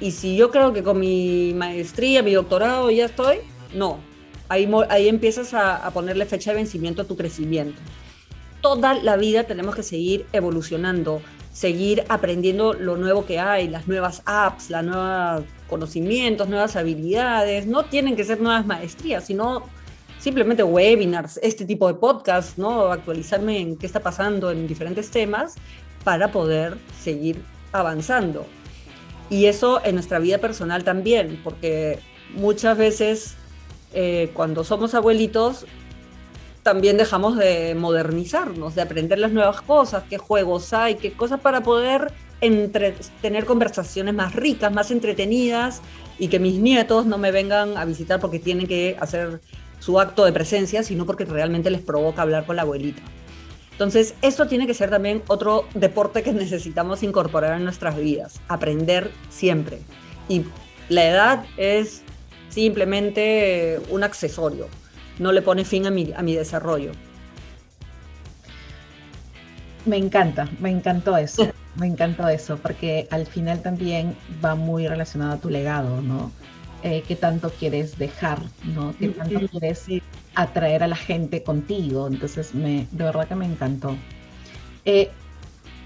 y 0.01 0.11
si 0.11 0.37
yo 0.37 0.51
creo 0.51 0.73
que 0.73 0.83
con 0.83 0.99
mi 0.99 1.55
maestría, 1.55 2.23
mi 2.23 2.33
doctorado 2.33 2.91
ya 2.91 3.07
estoy, 3.07 3.39
no. 3.75 3.99
Ahí, 4.49 4.71
ahí 4.91 5.09
empiezas 5.09 5.55
a, 5.55 5.77
a 5.77 5.91
ponerle 5.93 6.27
fecha 6.27 6.51
de 6.51 6.57
vencimiento 6.57 7.03
a 7.03 7.05
tu 7.07 7.17
crecimiento. 7.17 7.81
Toda 8.61 8.95
la 8.95 9.17
vida 9.17 9.45
tenemos 9.45 9.75
que 9.75 9.83
seguir 9.83 10.27
evolucionando, 10.33 11.23
seguir 11.53 12.05
aprendiendo 12.09 12.73
lo 12.73 12.97
nuevo 12.97 13.27
que 13.27 13.39
hay, 13.39 13.69
las 13.69 13.87
nuevas 13.87 14.23
apps, 14.25 14.71
los 14.71 14.85
nuevos 14.85 15.45
conocimientos, 15.69 16.49
nuevas 16.49 16.77
habilidades. 16.77 17.67
No 17.67 17.85
tienen 17.85 18.17
que 18.17 18.25
ser 18.25 18.41
nuevas 18.41 18.67
maestrías, 18.67 19.27
sino 19.27 19.65
simplemente 20.19 20.63
webinars, 20.63 21.39
este 21.43 21.65
tipo 21.65 21.89
de 21.89 21.95
podcasts, 21.95 22.57
¿no? 22.57 22.93
Actualizarme 22.93 23.59
en 23.59 23.77
qué 23.77 23.87
está 23.87 24.01
pasando 24.01 24.51
en 24.51 24.67
diferentes 24.67 25.11
temas 25.11 25.57
para 26.05 26.31
poder 26.31 26.79
seguir 27.01 27.43
avanzando. 27.73 28.47
Y 29.29 29.47
eso 29.47 29.81
en 29.85 29.95
nuestra 29.95 30.19
vida 30.19 30.39
personal 30.39 30.85
también, 30.85 31.41
porque 31.43 31.99
muchas 32.35 32.79
veces 32.79 33.35
eh, 33.95 34.31
cuando 34.35 34.65
somos 34.65 34.95
abuelitos 34.95 35.67
también 36.63 36.97
dejamos 36.97 37.37
de 37.37 37.75
modernizarnos, 37.75 38.75
de 38.75 38.83
aprender 38.83 39.19
las 39.19 39.33
nuevas 39.33 39.61
cosas, 39.63 40.05
qué 40.09 40.19
juegos 40.19 40.73
hay, 40.73 40.95
qué 40.95 41.13
cosas 41.13 41.41
para 41.41 41.63
poder 41.63 42.13
tener 43.21 43.45
conversaciones 43.45 44.15
más 44.15 44.35
ricas, 44.35 44.73
más 44.73 44.91
entretenidas 44.91 45.81
y 46.19 46.29
que 46.29 46.39
mis 46.39 46.59
nietos 46.59 47.07
no 47.07 47.19
me 47.19 47.31
vengan 47.31 47.77
a 47.77 47.85
visitar 47.85 48.21
porque 48.21 48.39
tienen 48.39 48.67
que 48.67 48.97
hacer 49.01 49.41
su 49.79 49.99
acto 49.99 50.25
de 50.25 50.33
presencia, 50.33 50.83
sino 50.83 51.07
porque 51.07 51.25
realmente 51.25 51.71
les 51.71 51.81
provoca 51.81 52.23
hablar 52.23 52.47
con 52.47 52.57
la 52.57 52.63
abuelita. 52.63 53.03
Entonces, 53.73 54.15
esto 54.23 54.47
tiene 54.47 54.67
que 54.67 54.75
ser 54.75 54.91
también 54.91 55.23
otro 55.27 55.67
deporte 55.75 56.23
que 56.23 56.33
necesitamos 56.33 57.03
incorporar 57.03 57.57
en 57.57 57.65
nuestras 57.65 57.97
vidas, 57.97 58.41
aprender 58.49 59.11
siempre. 59.31 59.81
Y 60.29 60.45
la 60.89 61.07
edad 61.07 61.45
es 61.57 62.03
simplemente 62.49 63.81
un 63.91 64.05
accesorio, 64.05 64.69
no 65.23 65.33
le 65.33 65.41
pone 65.41 65.65
fin 65.65 65.87
a 65.87 65.91
mi, 65.91 66.13
a 66.15 66.23
mi 66.23 66.35
desarrollo. 66.35 66.93
Me 69.87 69.97
encanta, 69.97 70.49
me 70.61 70.71
encantó 70.71 71.17
eso, 71.17 71.49
me 71.77 71.87
encantó 71.87 72.29
eso, 72.29 72.57
porque 72.59 73.09
al 73.11 73.27
final 73.27 73.63
también 73.63 74.17
va 74.45 74.55
muy 74.55 74.87
relacionado 74.87 75.33
a 75.33 75.39
tu 75.39 75.49
legado, 75.49 76.03
¿no? 76.03 76.31
Eh, 76.85 77.05
qué 77.07 77.15
tanto 77.15 77.51
quieres 77.51 77.97
dejar, 77.97 78.41
¿no? 78.75 78.95
Qué 78.99 79.09
tanto 79.09 79.41
quieres 79.49 79.87
atraer 80.35 80.83
a 80.83 80.89
la 80.89 80.97
gente 80.97 81.43
contigo. 81.45 82.09
Entonces, 82.09 82.55
me, 82.55 82.89
de 82.91 83.05
verdad 83.05 83.29
que 83.29 83.37
me 83.37 83.47
encantó. 83.47 83.97
Eh, 84.85 85.11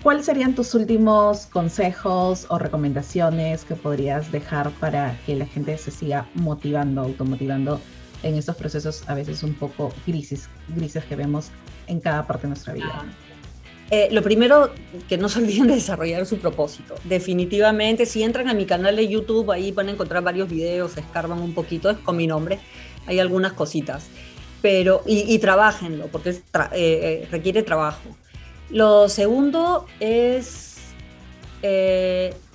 ¿Cuáles 0.02 0.24
serían 0.24 0.54
tus 0.54 0.74
últimos 0.74 1.46
consejos 1.46 2.46
o 2.48 2.58
recomendaciones 2.58 3.64
que 3.64 3.74
podrías 3.74 4.30
dejar 4.32 4.70
para 4.70 5.18
que 5.26 5.34
la 5.34 5.46
gente 5.46 5.76
se 5.76 5.90
siga 5.90 6.26
motivando, 6.34 7.02
automotivando 7.02 7.80
en 8.26 8.36
estos 8.36 8.56
procesos 8.56 9.02
a 9.06 9.14
veces 9.14 9.42
un 9.42 9.54
poco 9.54 9.92
grises, 10.06 10.48
grises 10.68 11.04
que 11.04 11.16
vemos 11.16 11.50
en 11.86 12.00
cada 12.00 12.26
parte 12.26 12.42
de 12.42 12.48
nuestra 12.48 12.72
vida? 12.72 13.04
Eh, 13.90 14.08
lo 14.10 14.22
primero, 14.22 14.72
que 15.08 15.16
no 15.16 15.28
se 15.28 15.38
olviden 15.38 15.68
de 15.68 15.74
desarrollar 15.74 16.26
su 16.26 16.38
propósito. 16.38 16.96
Definitivamente, 17.04 18.04
si 18.04 18.24
entran 18.24 18.48
a 18.48 18.54
mi 18.54 18.66
canal 18.66 18.96
de 18.96 19.06
YouTube, 19.06 19.52
ahí 19.52 19.70
van 19.70 19.88
a 19.88 19.92
encontrar 19.92 20.24
varios 20.24 20.48
videos, 20.48 20.96
escarban 20.96 21.40
un 21.40 21.54
poquito, 21.54 21.88
es 21.88 21.98
con 21.98 22.16
mi 22.16 22.26
nombre, 22.26 22.58
hay 23.06 23.20
algunas 23.20 23.52
cositas. 23.52 24.08
Pero, 24.60 25.02
y, 25.06 25.32
y 25.32 25.38
trabajenlo, 25.38 26.08
porque 26.08 26.30
eh, 26.30 26.40
eh, 26.72 27.28
requiere 27.30 27.62
trabajo. 27.62 28.16
Lo 28.70 29.08
segundo 29.08 29.86
es 30.00 30.64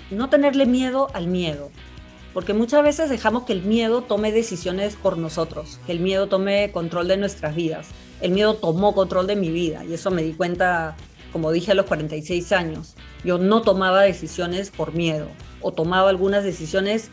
no 0.10 0.30
tenerle 0.30 0.66
miedo 0.66 1.10
al 1.14 1.28
miedo, 1.28 1.70
porque 2.34 2.54
muchas 2.54 2.84
veces 2.84 3.10
dejamos 3.10 3.44
que 3.44 3.54
el 3.54 3.64
miedo 3.64 4.02
tome 4.02 4.32
decisiones 4.32 4.96
por 4.96 5.18
nosotros, 5.18 5.80
que 5.86 5.92
el 5.92 6.00
miedo 6.00 6.28
tome 6.28 6.72
control 6.72 7.08
de 7.08 7.18
nuestras 7.18 7.56
vidas. 7.56 7.88
El 8.22 8.32
miedo 8.32 8.56
tomó 8.56 8.94
control 8.94 9.28
de 9.28 9.36
mi 9.36 9.50
vida 9.50 9.84
y 9.84 9.94
eso 9.94 10.12
me 10.12 10.24
di 10.24 10.34
cuenta 10.34 10.96
como 11.32 11.52
dije 11.52 11.72
a 11.72 11.76
los 11.76 11.86
46 11.86 12.52
años, 12.52 12.96
yo 13.24 13.38
no 13.38 13.62
tomaba 13.62 14.02
decisiones 14.02 14.70
por 14.70 14.94
miedo 14.94 15.28
o 15.62 15.72
tomaba 15.72 16.10
algunas 16.10 16.44
decisiones 16.44 17.10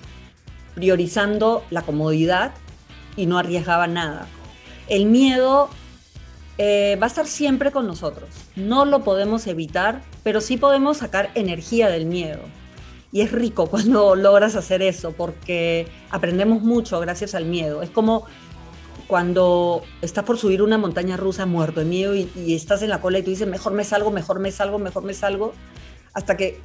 priorizando 0.74 1.64
la 1.70 1.82
comodidad 1.82 2.52
y 3.16 3.26
no 3.26 3.38
arriesgaba 3.38 3.86
nada. 3.86 4.26
El 4.88 5.06
miedo 5.06 5.68
eh, 6.56 6.96
va 7.00 7.06
a 7.06 7.08
estar 7.08 7.26
siempre 7.26 7.70
con 7.70 7.86
nosotros, 7.86 8.28
no 8.56 8.84
lo 8.84 9.04
podemos 9.04 9.46
evitar, 9.46 10.02
pero 10.22 10.40
sí 10.40 10.56
podemos 10.56 10.98
sacar 10.98 11.30
energía 11.34 11.88
del 11.88 12.06
miedo. 12.06 12.40
Y 13.12 13.22
es 13.22 13.32
rico 13.32 13.66
cuando 13.66 14.14
logras 14.16 14.54
hacer 14.56 14.82
eso 14.82 15.12
porque 15.12 15.86
aprendemos 16.10 16.62
mucho 16.62 17.00
gracias 17.00 17.34
al 17.34 17.44
miedo. 17.46 17.82
Es 17.82 17.90
como 17.90 18.26
cuando 19.06 19.82
estás 20.02 20.24
por 20.24 20.38
subir 20.38 20.62
una 20.62 20.76
montaña 20.76 21.16
rusa 21.16 21.46
muerto 21.46 21.80
de 21.80 21.86
miedo 21.86 22.14
y, 22.14 22.28
estás 22.54 22.82
en 22.82 22.90
la 22.90 23.00
cola 23.00 23.18
y 23.18 23.22
tú 23.22 23.30
dices, 23.30 23.48
mejor 23.48 23.72
me 23.72 23.82
salgo, 23.82 24.10
mejor 24.10 24.38
me 24.38 24.52
salgo, 24.52 24.78
mejor 24.78 25.02
me 25.02 25.14
salgo, 25.14 25.54
hasta 26.12 26.36
que 26.36 26.60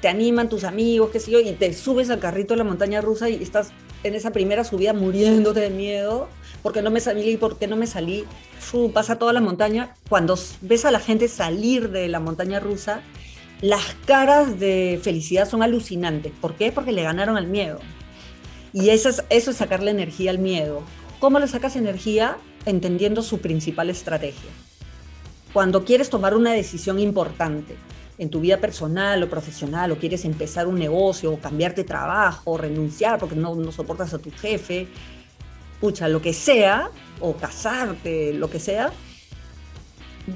te 0.00 0.08
animan 0.08 0.48
tus 0.48 0.64
amigos, 0.64 1.10
qué 1.10 1.20
sé 1.20 1.30
yo, 1.30 1.40
y 1.40 1.52
te 1.52 1.72
subes 1.74 2.08
al 2.08 2.18
carrito 2.18 2.54
de 2.54 2.58
la 2.58 2.64
montaña 2.64 3.02
rusa 3.02 3.28
y 3.28 3.42
estás 3.42 3.72
en 4.04 4.14
esa 4.14 4.30
primera 4.30 4.64
subida 4.64 4.94
muriéndote 4.94 5.60
de 5.60 5.70
miedo, 5.70 6.28
porque 6.62 6.80
no 6.80 6.90
me 6.90 7.00
salí, 7.00 7.36
porque 7.36 7.66
no 7.66 7.76
me 7.76 7.86
salí, 7.86 8.24
pasa 8.94 9.18
toda 9.18 9.32
la 9.32 9.40
montaña. 9.40 9.94
Cuando 10.08 10.38
ves 10.62 10.84
a 10.84 10.90
la 10.90 11.00
gente 11.00 11.28
salir 11.28 11.90
de 11.90 12.08
la 12.08 12.20
montaña 12.20 12.58
rusa, 12.58 13.02
las 13.62 13.94
caras 14.06 14.58
de 14.58 15.00
felicidad 15.02 15.48
son 15.48 15.62
alucinantes. 15.62 16.32
¿Por 16.40 16.56
qué? 16.56 16.72
Porque 16.72 16.90
le 16.90 17.04
ganaron 17.04 17.36
al 17.36 17.46
miedo. 17.46 17.78
Y 18.72 18.90
eso 18.90 19.08
es, 19.08 19.22
eso 19.30 19.52
es 19.52 19.56
sacarle 19.56 19.92
energía 19.92 20.32
al 20.32 20.40
miedo. 20.40 20.82
¿Cómo 21.20 21.38
le 21.38 21.46
sacas 21.46 21.76
energía? 21.76 22.38
Entendiendo 22.66 23.22
su 23.22 23.38
principal 23.38 23.88
estrategia. 23.88 24.50
Cuando 25.52 25.84
quieres 25.84 26.10
tomar 26.10 26.34
una 26.34 26.52
decisión 26.52 26.98
importante 26.98 27.76
en 28.18 28.30
tu 28.30 28.40
vida 28.40 28.56
personal 28.56 29.22
o 29.22 29.30
profesional, 29.30 29.92
o 29.92 29.96
quieres 29.96 30.24
empezar 30.24 30.66
un 30.66 30.78
negocio, 30.78 31.32
o 31.32 31.38
cambiarte 31.38 31.82
de 31.82 31.88
trabajo, 31.88 32.52
o 32.52 32.58
renunciar 32.58 33.20
porque 33.20 33.36
no, 33.36 33.54
no 33.54 33.70
soportas 33.70 34.12
a 34.12 34.18
tu 34.18 34.32
jefe, 34.32 34.88
pucha, 35.80 36.08
lo 36.08 36.20
que 36.20 36.32
sea, 36.32 36.90
o 37.20 37.36
casarte, 37.36 38.32
lo 38.32 38.50
que 38.50 38.58
sea, 38.58 38.92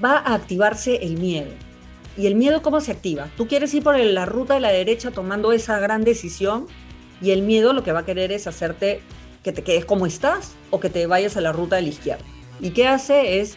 va 0.05 0.19
a 0.19 0.35
activarse 0.35 0.97
el 1.03 1.19
miedo. 1.19 1.66
¿Y 2.17 2.27
el 2.27 2.35
miedo 2.35 2.63
cómo 2.63 2.81
se 2.81 2.93
activa? 2.93 3.29
Tú 3.37 3.47
quieres 3.47 3.75
ir 3.75 3.83
por 3.83 3.99
la 3.99 4.25
ruta 4.25 4.55
de 4.55 4.61
la 4.61 4.71
derecha 4.71 5.11
tomando 5.11 5.53
esa 5.53 5.79
gran 5.79 6.03
decisión 6.03 6.67
y 7.21 7.31
el 7.31 7.43
miedo 7.43 7.73
lo 7.73 7.83
que 7.83 7.93
va 7.93 8.01
a 8.01 8.05
querer 8.05 8.33
es 8.33 8.47
hacerte 8.47 9.01
que 9.43 9.53
te 9.53 9.63
quedes 9.63 9.85
como 9.85 10.07
estás 10.07 10.55
o 10.71 10.81
que 10.81 10.91
te 10.91 11.07
vayas 11.07 11.37
a 11.37 11.41
la 11.41 11.53
ruta 11.53 11.77
de 11.77 11.83
la 11.83 11.89
izquierda. 11.89 12.25
¿Y 12.61 12.71
qué 12.71 12.87
hace? 12.89 13.41
Es 13.41 13.57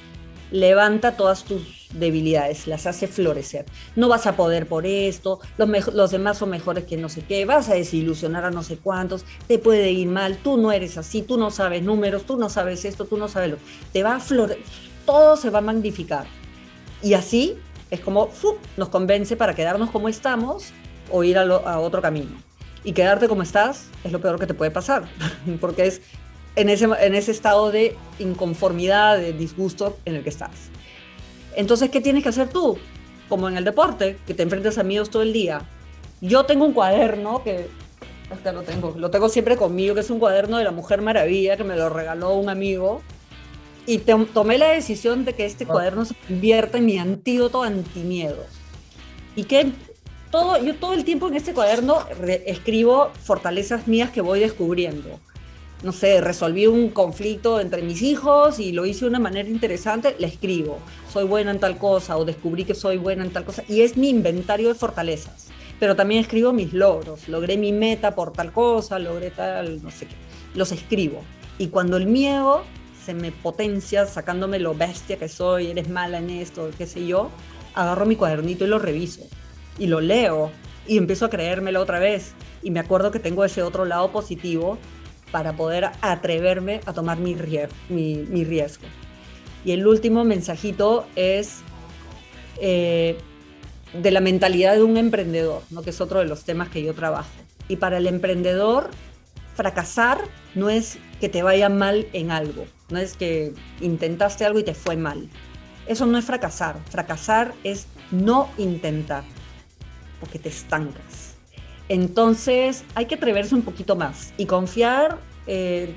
levanta 0.51 1.15
todas 1.15 1.43
tus 1.43 1.87
debilidades, 1.93 2.67
las 2.67 2.85
hace 2.85 3.07
florecer. 3.07 3.65
No 3.95 4.07
vas 4.07 4.27
a 4.27 4.35
poder 4.35 4.67
por 4.67 4.85
esto, 4.85 5.39
los, 5.57 5.93
los, 5.93 6.11
demás 6.11 6.37
son 6.37 6.49
mejores 6.49 6.85
que 6.85 6.97
no 6.97 7.09
sé 7.09 7.21
qué, 7.21 7.45
vas 7.45 7.69
a 7.69 7.75
desilusionar 7.75 8.45
a 8.45 8.51
no 8.51 8.63
sé 8.63 8.77
cuántos, 8.77 9.25
te 9.47 9.57
puede 9.59 9.91
ir 9.91 10.07
mal, 10.07 10.37
tú 10.37 10.57
no 10.57 10.71
eres 10.71 10.97
así, 10.97 11.21
tú 11.21 11.37
no 11.37 11.51
sabes 11.51 11.83
números, 11.83 12.23
tú 12.23 12.37
no 12.37 12.49
sabes 12.49 12.85
esto, 12.85 13.05
tú 13.05 13.17
no 13.17 13.27
sabes 13.27 13.51
lo. 13.51 13.57
Te 13.93 14.03
va 14.03 14.15
a 14.15 14.19
florecer, 14.19 14.63
todo 15.05 15.37
se 15.37 15.49
va 15.49 15.59
a 15.59 15.63
magnificar. 15.63 16.25
Y 17.01 17.13
así 17.13 17.57
es 17.91 17.99
como 17.99 18.29
nos 18.77 18.89
convence 18.89 19.35
para 19.35 19.55
quedarnos 19.55 19.89
como 19.89 20.09
estamos 20.09 20.71
o 21.11 21.23
ir 21.23 21.37
a 21.37 21.79
otro 21.79 22.01
camino 22.01 22.49
y 22.83 22.93
quedarte 22.93 23.27
como 23.27 23.41
estás 23.41 23.87
es 24.03 24.11
lo 24.11 24.21
peor 24.21 24.39
que 24.39 24.47
te 24.47 24.53
puede 24.53 24.71
pasar, 24.71 25.03
porque 25.61 25.87
es 25.87 26.01
en 26.55 26.69
ese, 26.69 26.85
en 26.99 27.15
ese 27.15 27.31
estado 27.31 27.71
de 27.71 27.95
inconformidad, 28.19 29.17
de 29.17 29.33
disgusto 29.33 29.97
en 30.05 30.15
el 30.15 30.23
que 30.23 30.29
estás. 30.29 30.69
Entonces, 31.55 31.89
¿qué 31.89 32.01
tienes 32.01 32.23
que 32.23 32.29
hacer 32.29 32.49
tú? 32.49 32.77
Como 33.27 33.47
en 33.47 33.57
el 33.57 33.63
deporte, 33.63 34.17
que 34.25 34.33
te 34.33 34.43
enfrentas 34.43 34.77
a 34.77 34.81
amigos 34.81 35.09
todo 35.09 35.21
el 35.21 35.33
día. 35.33 35.61
Yo 36.21 36.45
tengo 36.45 36.65
un 36.65 36.73
cuaderno 36.73 37.43
que 37.43 37.69
hasta 38.29 38.51
lo 38.51 38.63
tengo, 38.63 38.93
lo 38.97 39.09
tengo 39.09 39.29
siempre 39.29 39.57
conmigo, 39.57 39.95
que 39.95 40.01
es 40.01 40.09
un 40.09 40.19
cuaderno 40.19 40.57
de 40.57 40.63
la 40.63 40.71
Mujer 40.71 41.01
Maravilla 41.01 41.57
que 41.57 41.63
me 41.63 41.75
lo 41.75 41.89
regaló 41.89 42.35
un 42.35 42.49
amigo. 42.49 43.01
Y 43.85 43.97
tomé 43.97 44.57
la 44.57 44.69
decisión 44.69 45.25
de 45.25 45.33
que 45.33 45.45
este 45.45 45.65
cuaderno 45.65 46.05
se 46.05 46.13
convierta 46.27 46.77
en 46.77 46.85
mi 46.85 46.97
antídoto 46.99 47.63
antimiedo. 47.63 48.45
¿Y 49.35 49.45
qué 49.45 49.71
todo, 50.31 50.63
yo 50.63 50.75
todo 50.75 50.93
el 50.93 51.05
tiempo 51.05 51.27
en 51.27 51.35
este 51.35 51.53
cuaderno 51.53 52.03
escribo 52.45 53.09
fortalezas 53.23 53.87
mías 53.87 54.11
que 54.11 54.21
voy 54.21 54.39
descubriendo. 54.39 55.19
No 55.81 55.91
sé, 55.91 56.19
resolví 56.19 56.67
un 56.67 56.89
conflicto 56.89 57.59
entre 57.59 57.81
mis 57.81 58.01
hijos 58.01 58.59
y 58.59 58.73
lo 58.73 58.85
hice 58.85 59.01
de 59.01 59.09
una 59.09 59.19
manera 59.19 59.47
interesante, 59.47 60.15
le 60.19 60.27
escribo. 60.27 60.77
Soy 61.11 61.23
buena 61.23 61.51
en 61.51 61.59
tal 61.59 61.77
cosa 61.77 62.17
o 62.17 62.25
descubrí 62.25 62.65
que 62.65 62.75
soy 62.75 62.97
buena 62.97 63.23
en 63.23 63.31
tal 63.31 63.45
cosa. 63.45 63.63
Y 63.67 63.81
es 63.81 63.95
mi 63.95 64.09
inventario 64.09 64.67
de 64.67 64.75
fortalezas. 64.75 65.47
Pero 65.79 65.95
también 65.95 66.21
escribo 66.21 66.51
mis 66.51 66.73
logros. 66.73 67.29
Logré 67.29 67.55
mi 67.55 67.71
meta 67.71 68.13
por 68.13 68.33
tal 68.33 68.51
cosa, 68.51 68.99
logré 68.99 69.31
tal, 69.31 69.81
no 69.81 69.89
sé 69.89 70.05
qué. 70.05 70.15
Los 70.53 70.73
escribo. 70.73 71.23
Y 71.57 71.67
cuando 71.67 71.95
el 71.95 72.07
miedo 72.07 72.63
se 73.09 73.15
me 73.15 73.31
potencia 73.31 74.05
sacándome 74.05 74.59
lo 74.59 74.75
bestia 74.75 75.17
que 75.17 75.27
soy, 75.27 75.71
eres 75.71 75.89
mala 75.89 76.19
en 76.19 76.29
esto, 76.29 76.69
qué 76.77 76.85
sé 76.85 77.07
yo, 77.07 77.31
agarro 77.73 78.05
mi 78.05 78.15
cuadernito 78.15 78.65
y 78.65 78.67
lo 78.67 78.77
reviso 78.77 79.21
y 79.79 79.87
lo 79.87 79.99
leo 79.99 80.51
y 80.85 80.99
empiezo 80.99 81.25
a 81.25 81.31
creérmelo 81.31 81.81
otra 81.81 81.97
vez 81.97 82.33
y 82.61 82.69
me 82.69 82.79
acuerdo 82.79 83.09
que 83.09 83.17
tengo 83.17 83.43
ese 83.43 83.63
otro 83.63 83.85
lado 83.85 84.11
positivo 84.11 84.77
para 85.31 85.53
poder 85.53 85.89
atreverme 86.01 86.81
a 86.85 86.93
tomar 86.93 87.17
mi, 87.17 87.35
mi, 87.89 88.43
riesgo. 88.43 88.85
Y 89.65 89.71
el 89.71 89.87
último 89.87 90.23
mensajito 90.23 91.07
es 91.15 91.61
eh, 92.61 93.17
de 93.91 94.11
la 94.11 94.19
mentalidad 94.19 94.75
de 94.75 94.83
un 94.83 94.97
emprendedor, 94.97 95.63
¿no? 95.71 95.81
que 95.81 95.89
es 95.89 95.99
otro 95.99 96.19
de 96.19 96.25
los 96.25 96.43
temas 96.43 96.69
que 96.69 96.83
yo 96.83 96.93
trabajo. 96.93 97.31
Y 97.67 97.77
para 97.77 97.97
el 97.97 98.05
emprendedor, 98.05 98.91
fracasar 99.55 100.21
no 100.53 100.69
es 100.69 100.99
que 101.19 101.27
te 101.27 101.41
vaya 101.41 101.69
mal 101.69 102.05
en 102.13 102.29
algo, 102.29 102.65
no 102.89 102.99
es 102.99 103.15
que 103.15 103.53
intentaste 103.81 104.45
algo 104.45 104.59
y 104.59 104.63
te 104.63 104.73
fue 104.73 104.97
mal. 104.97 105.29
Eso 105.87 106.05
no 106.05 106.17
es 106.17 106.25
fracasar. 106.25 106.77
Fracasar 106.89 107.53
es 107.63 107.87
no 108.11 108.49
intentar, 108.57 109.23
porque 110.19 110.39
te 110.39 110.49
estancas. 110.49 111.35
Entonces 111.87 112.83
hay 112.93 113.05
que 113.05 113.15
atreverse 113.15 113.55
un 113.55 113.63
poquito 113.63 113.95
más 113.95 114.33
y 114.37 114.45
confiar 114.45 115.17
eh, 115.47 115.95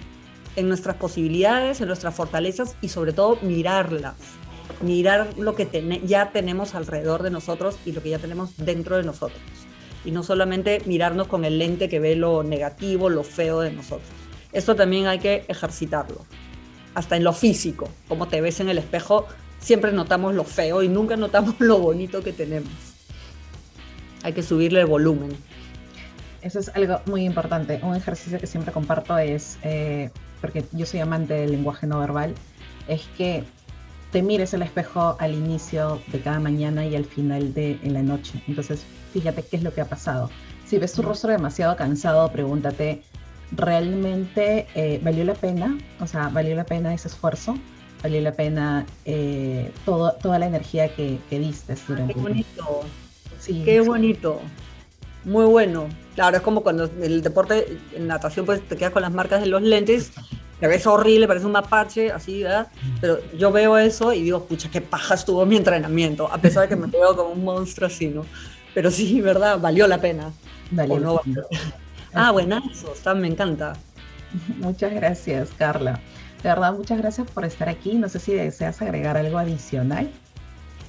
en 0.57 0.69
nuestras 0.69 0.97
posibilidades, 0.97 1.81
en 1.81 1.89
nuestras 1.89 2.15
fortalezas 2.15 2.77
y 2.81 2.89
sobre 2.89 3.13
todo 3.13 3.39
mirarlas. 3.43 4.15
Mirar 4.81 5.29
lo 5.37 5.55
que 5.55 6.01
ya 6.05 6.33
tenemos 6.33 6.75
alrededor 6.75 7.23
de 7.23 7.31
nosotros 7.31 7.77
y 7.85 7.93
lo 7.93 8.03
que 8.03 8.11
ya 8.11 8.19
tenemos 8.19 8.57
dentro 8.57 8.97
de 8.97 9.03
nosotros. 9.03 9.41
Y 10.05 10.11
no 10.11 10.23
solamente 10.23 10.83
mirarnos 10.87 11.29
con 11.29 11.45
el 11.45 11.59
lente 11.59 11.89
que 11.89 12.01
ve 12.01 12.17
lo 12.17 12.43
negativo, 12.43 13.11
lo 13.11 13.23
feo 13.23 13.61
de 13.61 13.73
nosotros. 13.73 14.09
Esto 14.53 14.75
también 14.75 15.07
hay 15.07 15.19
que 15.19 15.45
ejercitarlo. 15.49 16.25
Hasta 16.95 17.17
en 17.17 17.25
lo 17.25 17.33
físico, 17.33 17.89
como 18.09 18.29
te 18.29 18.41
ves 18.41 18.61
en 18.61 18.69
el 18.69 18.79
espejo, 18.79 19.27
siempre 19.59 19.93
notamos 19.93 20.35
lo 20.35 20.45
feo 20.45 20.83
y 20.83 20.89
nunca 20.89 21.17
notamos 21.17 21.55
lo 21.59 21.79
bonito 21.79 22.23
que 22.23 22.33
tenemos. 22.33 22.71
Hay 24.23 24.33
que 24.33 24.43
subirle 24.43 24.81
el 24.81 24.87
volumen. 24.87 25.31
Eso 26.43 26.59
es 26.59 26.69
algo 26.75 27.01
muy 27.07 27.25
importante. 27.25 27.81
Un 27.83 27.95
ejercicio 27.95 28.39
que 28.39 28.47
siempre 28.47 28.73
comparto 28.73 29.17
es, 29.17 29.59
eh, 29.63 30.11
porque 30.41 30.65
yo 30.73 30.87
soy 30.87 31.01
amante 31.01 31.35
del 31.35 31.53
lenguaje 31.53 31.87
no 31.87 32.01
verbal, 32.01 32.35
es 32.89 33.03
que 33.17 33.45
te 34.11 34.23
mires 34.23 34.53
el 34.53 34.63
espejo 34.63 35.17
al 35.19 35.33
inicio 35.33 36.01
de 36.09 36.21
cada 36.21 36.39
mañana 36.39 36.85
y 36.85 36.95
al 36.97 37.07
final 37.07 37.55
de 37.55 37.79
en 37.83 37.95
la 37.95 38.03
noche. 38.03 38.43
Entonces, 38.47 38.85
fíjate 39.13 39.43
qué 39.43 39.57
es 39.57 39.63
lo 39.63 39.73
que 39.73 39.81
ha 39.81 39.87
pasado. 39.87 40.31
Si 40.67 40.79
ves 40.79 40.93
tu 40.93 41.03
rostro 41.03 41.31
demasiado 41.31 41.77
cansado, 41.77 42.31
pregúntate, 42.31 43.03
¿realmente 43.57 44.67
eh, 44.75 45.01
valió 45.03 45.25
la 45.25 45.35
pena? 45.35 45.79
O 46.01 46.07
sea, 46.07 46.29
¿valió 46.29 46.55
la 46.57 46.65
pena 46.65 46.93
ese 46.95 47.09
esfuerzo? 47.09 47.57
¿Valió 48.03 48.21
la 48.21 48.33
pena 48.33 48.85
eh, 49.05 49.71
todo, 49.85 50.13
toda 50.13 50.39
la 50.39 50.47
energía 50.47 50.95
que, 50.95 51.19
que 51.31 51.39
diste 51.39 51.75
durante 51.87 52.15
Qué 52.15 52.21
bonito. 52.21 52.81
Sí, 53.39 53.63
Qué 53.65 53.81
bonito. 53.81 54.41
Muy 55.25 55.45
bueno. 55.47 55.87
Claro, 56.15 56.37
es 56.37 56.43
como 56.43 56.63
cuando 56.63 56.91
el 57.01 57.23
deporte, 57.23 57.79
en 57.95 58.07
natación, 58.07 58.45
pues 58.45 58.61
te 58.67 58.77
quedas 58.77 58.93
con 58.93 59.03
las 59.03 59.13
marcas 59.13 59.41
de 59.41 59.47
los 59.47 59.63
lentes, 59.63 60.13
te 60.61 60.67
ves 60.67 60.87
horrible, 60.87 61.27
parece 61.27 61.47
un 61.47 61.53
mapache, 61.53 62.13
así, 62.13 62.43
¿verdad? 62.43 62.69
Pero 63.01 63.19
yo 63.37 63.51
veo 63.51 63.79
eso 63.79 64.13
y 64.13 64.23
digo, 64.23 64.45
pucha, 64.45 64.71
qué 64.71 64.81
paja 64.81 65.15
estuvo 65.15 65.47
mi 65.47 65.57
entrenamiento, 65.57 66.31
a 66.31 66.39
pesar 66.39 66.63
de 66.63 66.69
que 66.69 66.77
me 66.77 66.87
veo 66.87 67.17
como 67.17 67.31
un 67.31 67.45
monstruo 67.45 67.87
así, 67.87 68.09
¿no? 68.09 68.27
Pero 68.75 68.91
sí, 68.91 69.21
¿verdad? 69.21 69.59
Valió 69.59 69.87
la 69.87 70.01
pena. 70.01 70.33
Valió 70.71 71.01
no 71.01 71.21
Ah, 72.15 72.31
buenazo, 72.31 72.95
me 73.15 73.29
encanta. 73.29 73.75
Muchas 74.59 74.93
gracias, 74.93 75.51
Carla. 75.57 76.01
De 76.43 76.49
verdad, 76.49 76.73
muchas 76.73 76.99
gracias 76.99 77.31
por 77.31 77.45
estar 77.45 77.69
aquí. 77.69 77.95
No 77.95 78.09
sé 78.09 78.19
si 78.19 78.35
deseas 78.35 78.83
agregar 78.83 79.17
algo 79.17 79.39
adicional. 79.39 80.11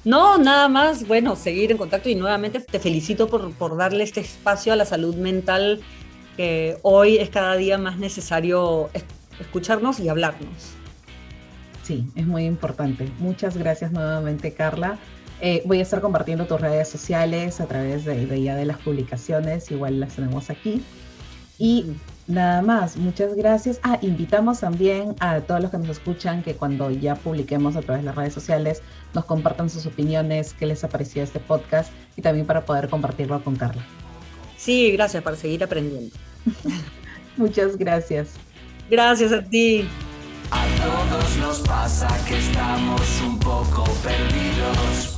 No, 0.04 0.36
nada 0.36 0.68
más, 0.68 1.06
bueno, 1.06 1.36
seguir 1.36 1.70
en 1.70 1.78
contacto 1.78 2.08
y 2.08 2.14
nuevamente 2.14 2.60
te 2.60 2.78
felicito 2.78 3.28
por, 3.28 3.76
darle 3.76 4.04
este 4.04 4.20
espacio 4.20 4.72
a 4.72 4.76
la 4.76 4.84
salud 4.84 5.14
mental 5.14 5.80
que 6.36 6.76
hoy 6.82 7.16
es 7.16 7.30
cada 7.30 7.56
día 7.56 7.78
más 7.78 7.96
necesario 7.96 8.90
escucharnos 9.40 10.00
y 10.00 10.08
hablarnos. 10.08 10.74
Sí, 11.84 12.06
es 12.16 12.26
muy 12.26 12.44
importante. 12.44 13.08
Muchas 13.18 13.56
gracias 13.56 13.92
nuevamente, 13.92 14.52
Carla. 14.52 14.98
Eh, 15.40 15.62
voy 15.64 15.78
a 15.78 15.82
estar 15.82 16.00
compartiendo 16.00 16.46
tus 16.46 16.60
redes 16.60 16.88
sociales 16.88 17.60
a 17.60 17.66
través 17.66 18.04
de, 18.04 18.26
de, 18.26 18.42
ya 18.42 18.56
de 18.56 18.64
las 18.64 18.78
publicaciones, 18.78 19.70
igual 19.70 20.00
las 20.00 20.16
tenemos 20.16 20.50
aquí. 20.50 20.82
Y 21.58 21.94
Nada 22.26 22.62
más, 22.62 22.96
muchas 22.96 23.34
gracias. 23.34 23.80
Ah, 23.82 23.98
invitamos 24.00 24.60
también 24.60 25.14
a 25.20 25.40
todos 25.40 25.60
los 25.60 25.70
que 25.70 25.76
nos 25.76 25.90
escuchan 25.90 26.42
que 26.42 26.54
cuando 26.54 26.90
ya 26.90 27.16
publiquemos 27.16 27.76
a 27.76 27.82
través 27.82 28.02
de 28.02 28.06
las 28.06 28.16
redes 28.16 28.32
sociales 28.32 28.80
nos 29.12 29.26
compartan 29.26 29.68
sus 29.68 29.84
opiniones, 29.84 30.54
qué 30.54 30.64
les 30.64 30.82
ha 30.84 30.88
parecido 30.88 31.22
este 31.22 31.38
podcast 31.38 31.92
y 32.16 32.22
también 32.22 32.46
para 32.46 32.64
poder 32.64 32.88
compartirlo 32.88 33.44
con 33.44 33.56
Carla. 33.56 33.84
Sí, 34.56 34.90
gracias 34.92 35.22
para 35.22 35.36
seguir 35.36 35.62
aprendiendo. 35.62 36.16
muchas 37.36 37.76
gracias. 37.76 38.30
Gracias 38.90 39.30
a 39.32 39.42
ti. 39.42 39.86
A 40.50 40.64
todos 40.82 41.36
nos 41.36 41.60
pasa 41.60 42.08
que 42.26 42.38
estamos 42.38 43.20
un 43.22 43.38
poco 43.38 43.84
perdidos 44.02 45.13